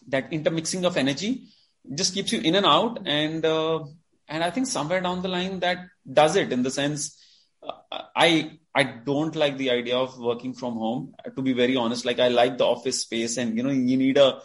that 0.09 0.33
intermixing 0.33 0.85
of 0.85 0.97
energy 0.97 1.49
just 1.95 2.15
keeps 2.15 2.33
you 2.33 2.41
in 2.41 2.55
and 2.55 2.67
out, 2.67 2.99
and 3.07 3.45
uh, 3.45 3.85
and 4.29 4.43
I 4.43 4.51
think 4.51 4.67
somewhere 4.67 5.01
down 5.01 5.23
the 5.23 5.29
line 5.29 5.61
that 5.61 5.79
does 6.11 6.37
it 6.37 6.53
in 6.53 6.63
the 6.63 6.71
sense. 6.71 7.21
Uh, 7.63 8.03
I 8.17 8.59
I 8.75 8.83
don't 8.83 9.37
like 9.37 9.57
the 9.57 9.71
idea 9.71 9.97
of 9.97 10.19
working 10.19 10.55
from 10.55 10.75
home. 10.75 11.15
To 11.37 11.43
be 11.43 11.53
very 11.53 11.77
honest, 11.77 12.05
like 12.05 12.19
I 12.19 12.29
like 12.29 12.59
the 12.59 12.67
office 12.67 13.03
space, 13.03 13.37
and 13.37 13.57
you 13.57 13.63
know, 13.63 13.71
you 13.71 13.97
need 13.97 14.19
a 14.19 14.41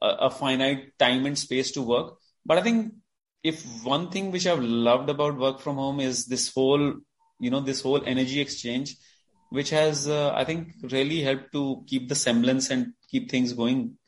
a, 0.00 0.08
a 0.28 0.30
finite 0.30 0.98
time 0.98 1.26
and 1.26 1.38
space 1.38 1.72
to 1.72 1.82
work. 1.82 2.14
But 2.46 2.58
I 2.58 2.62
think 2.62 2.94
if 3.44 3.62
one 3.84 4.10
thing 4.10 4.32
which 4.32 4.46
I've 4.46 4.62
loved 4.62 5.10
about 5.10 5.36
work 5.36 5.60
from 5.60 5.76
home 5.76 6.00
is 6.00 6.24
this 6.24 6.52
whole, 6.52 6.94
you 7.38 7.50
know, 7.50 7.60
this 7.60 7.82
whole 7.82 8.02
energy 8.04 8.40
exchange, 8.40 8.96
which 9.50 9.70
has, 9.70 10.08
uh, 10.08 10.32
I 10.34 10.44
think, 10.44 10.68
really 10.90 11.20
helped 11.20 11.52
to 11.52 11.84
keep 11.86 12.08
the 12.08 12.14
semblance 12.14 12.70
and 12.70 12.94
keep 13.10 13.30
things 13.30 13.52
going. 13.52 13.98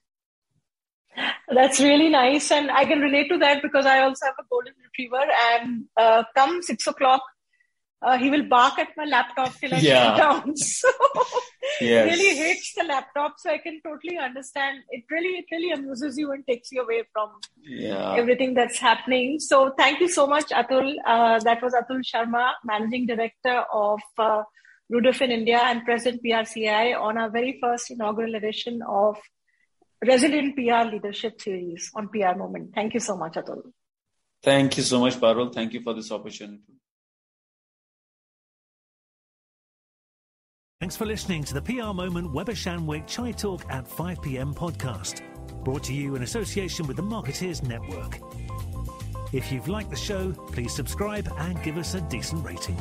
That's 1.48 1.80
really 1.80 2.08
nice, 2.08 2.50
and 2.50 2.70
I 2.70 2.84
can 2.86 3.00
relate 3.00 3.28
to 3.28 3.38
that 3.38 3.62
because 3.62 3.86
I 3.86 4.00
also 4.00 4.26
have 4.26 4.34
a 4.40 4.44
golden 4.50 4.74
retriever, 4.82 5.24
and 5.52 5.84
uh, 5.96 6.24
come 6.34 6.62
six 6.62 6.86
o'clock 6.86 7.22
uh, 8.06 8.16
he 8.16 8.30
will 8.30 8.44
bark 8.44 8.78
at 8.78 8.90
my 8.96 9.04
laptop 9.04 9.52
till 9.58 9.74
I 9.74 9.78
yeah. 9.78 10.04
shut 10.04 10.16
down. 10.24 10.56
So 10.56 10.88
yes. 11.80 12.04
really 12.10 12.36
hates 12.36 12.72
the 12.74 12.84
laptop. 12.84 13.34
So 13.38 13.50
I 13.50 13.58
can 13.58 13.80
totally 13.82 14.16
understand. 14.16 14.82
It 14.90 15.04
really, 15.10 15.32
it 15.40 15.46
really 15.50 15.72
amuses 15.72 16.16
you 16.16 16.30
and 16.30 16.46
takes 16.46 16.70
you 16.70 16.82
away 16.82 17.02
from 17.12 17.30
yeah. 17.64 18.14
everything 18.14 18.54
that's 18.54 18.78
happening. 18.78 19.40
So 19.40 19.72
thank 19.76 20.00
you 20.00 20.08
so 20.08 20.26
much, 20.26 20.50
Atul. 20.50 20.94
Uh, 21.04 21.40
that 21.40 21.60
was 21.62 21.74
Atul 21.74 22.02
Sharma, 22.10 22.52
Managing 22.64 23.06
Director 23.06 23.64
of 23.72 24.00
uh, 24.18 24.42
Ruder 24.88 25.12
Finn 25.12 25.32
India 25.32 25.60
and 25.64 25.84
President 25.84 26.22
PRCI 26.24 26.98
on 26.98 27.18
our 27.18 27.28
very 27.28 27.58
first 27.60 27.90
inaugural 27.90 28.36
edition 28.36 28.82
of 28.88 29.18
Resilient 30.00 30.54
PR 30.54 30.88
Leadership 30.94 31.40
Series 31.40 31.90
on 31.96 32.08
PR 32.08 32.36
Moment. 32.38 32.72
Thank 32.72 32.94
you 32.94 33.00
so 33.00 33.16
much, 33.16 33.32
Atul. 33.34 33.72
Thank 34.42 34.76
you 34.76 34.84
so 34.84 35.00
much, 35.00 35.16
Parul. 35.16 35.52
Thank 35.52 35.72
you 35.72 35.80
for 35.80 35.92
this 35.92 36.12
opportunity. 36.12 36.62
Thanks 40.78 40.94
for 40.94 41.06
listening 41.06 41.42
to 41.44 41.54
the 41.54 41.62
PR 41.62 41.94
Moment 41.94 42.34
Weber 42.34 42.52
Shandwick 42.52 43.06
Chai 43.06 43.32
Talk 43.32 43.64
at 43.70 43.88
5 43.88 44.20
p.m. 44.20 44.52
podcast, 44.52 45.22
brought 45.64 45.82
to 45.84 45.94
you 45.94 46.16
in 46.16 46.22
association 46.22 46.86
with 46.86 46.98
the 46.98 47.02
Marketeers 47.02 47.62
Network. 47.62 48.18
If 49.32 49.50
you've 49.50 49.68
liked 49.68 49.88
the 49.88 49.96
show, 49.96 50.32
please 50.32 50.74
subscribe 50.74 51.32
and 51.38 51.62
give 51.62 51.78
us 51.78 51.94
a 51.94 52.02
decent 52.02 52.44
rating. 52.44 52.76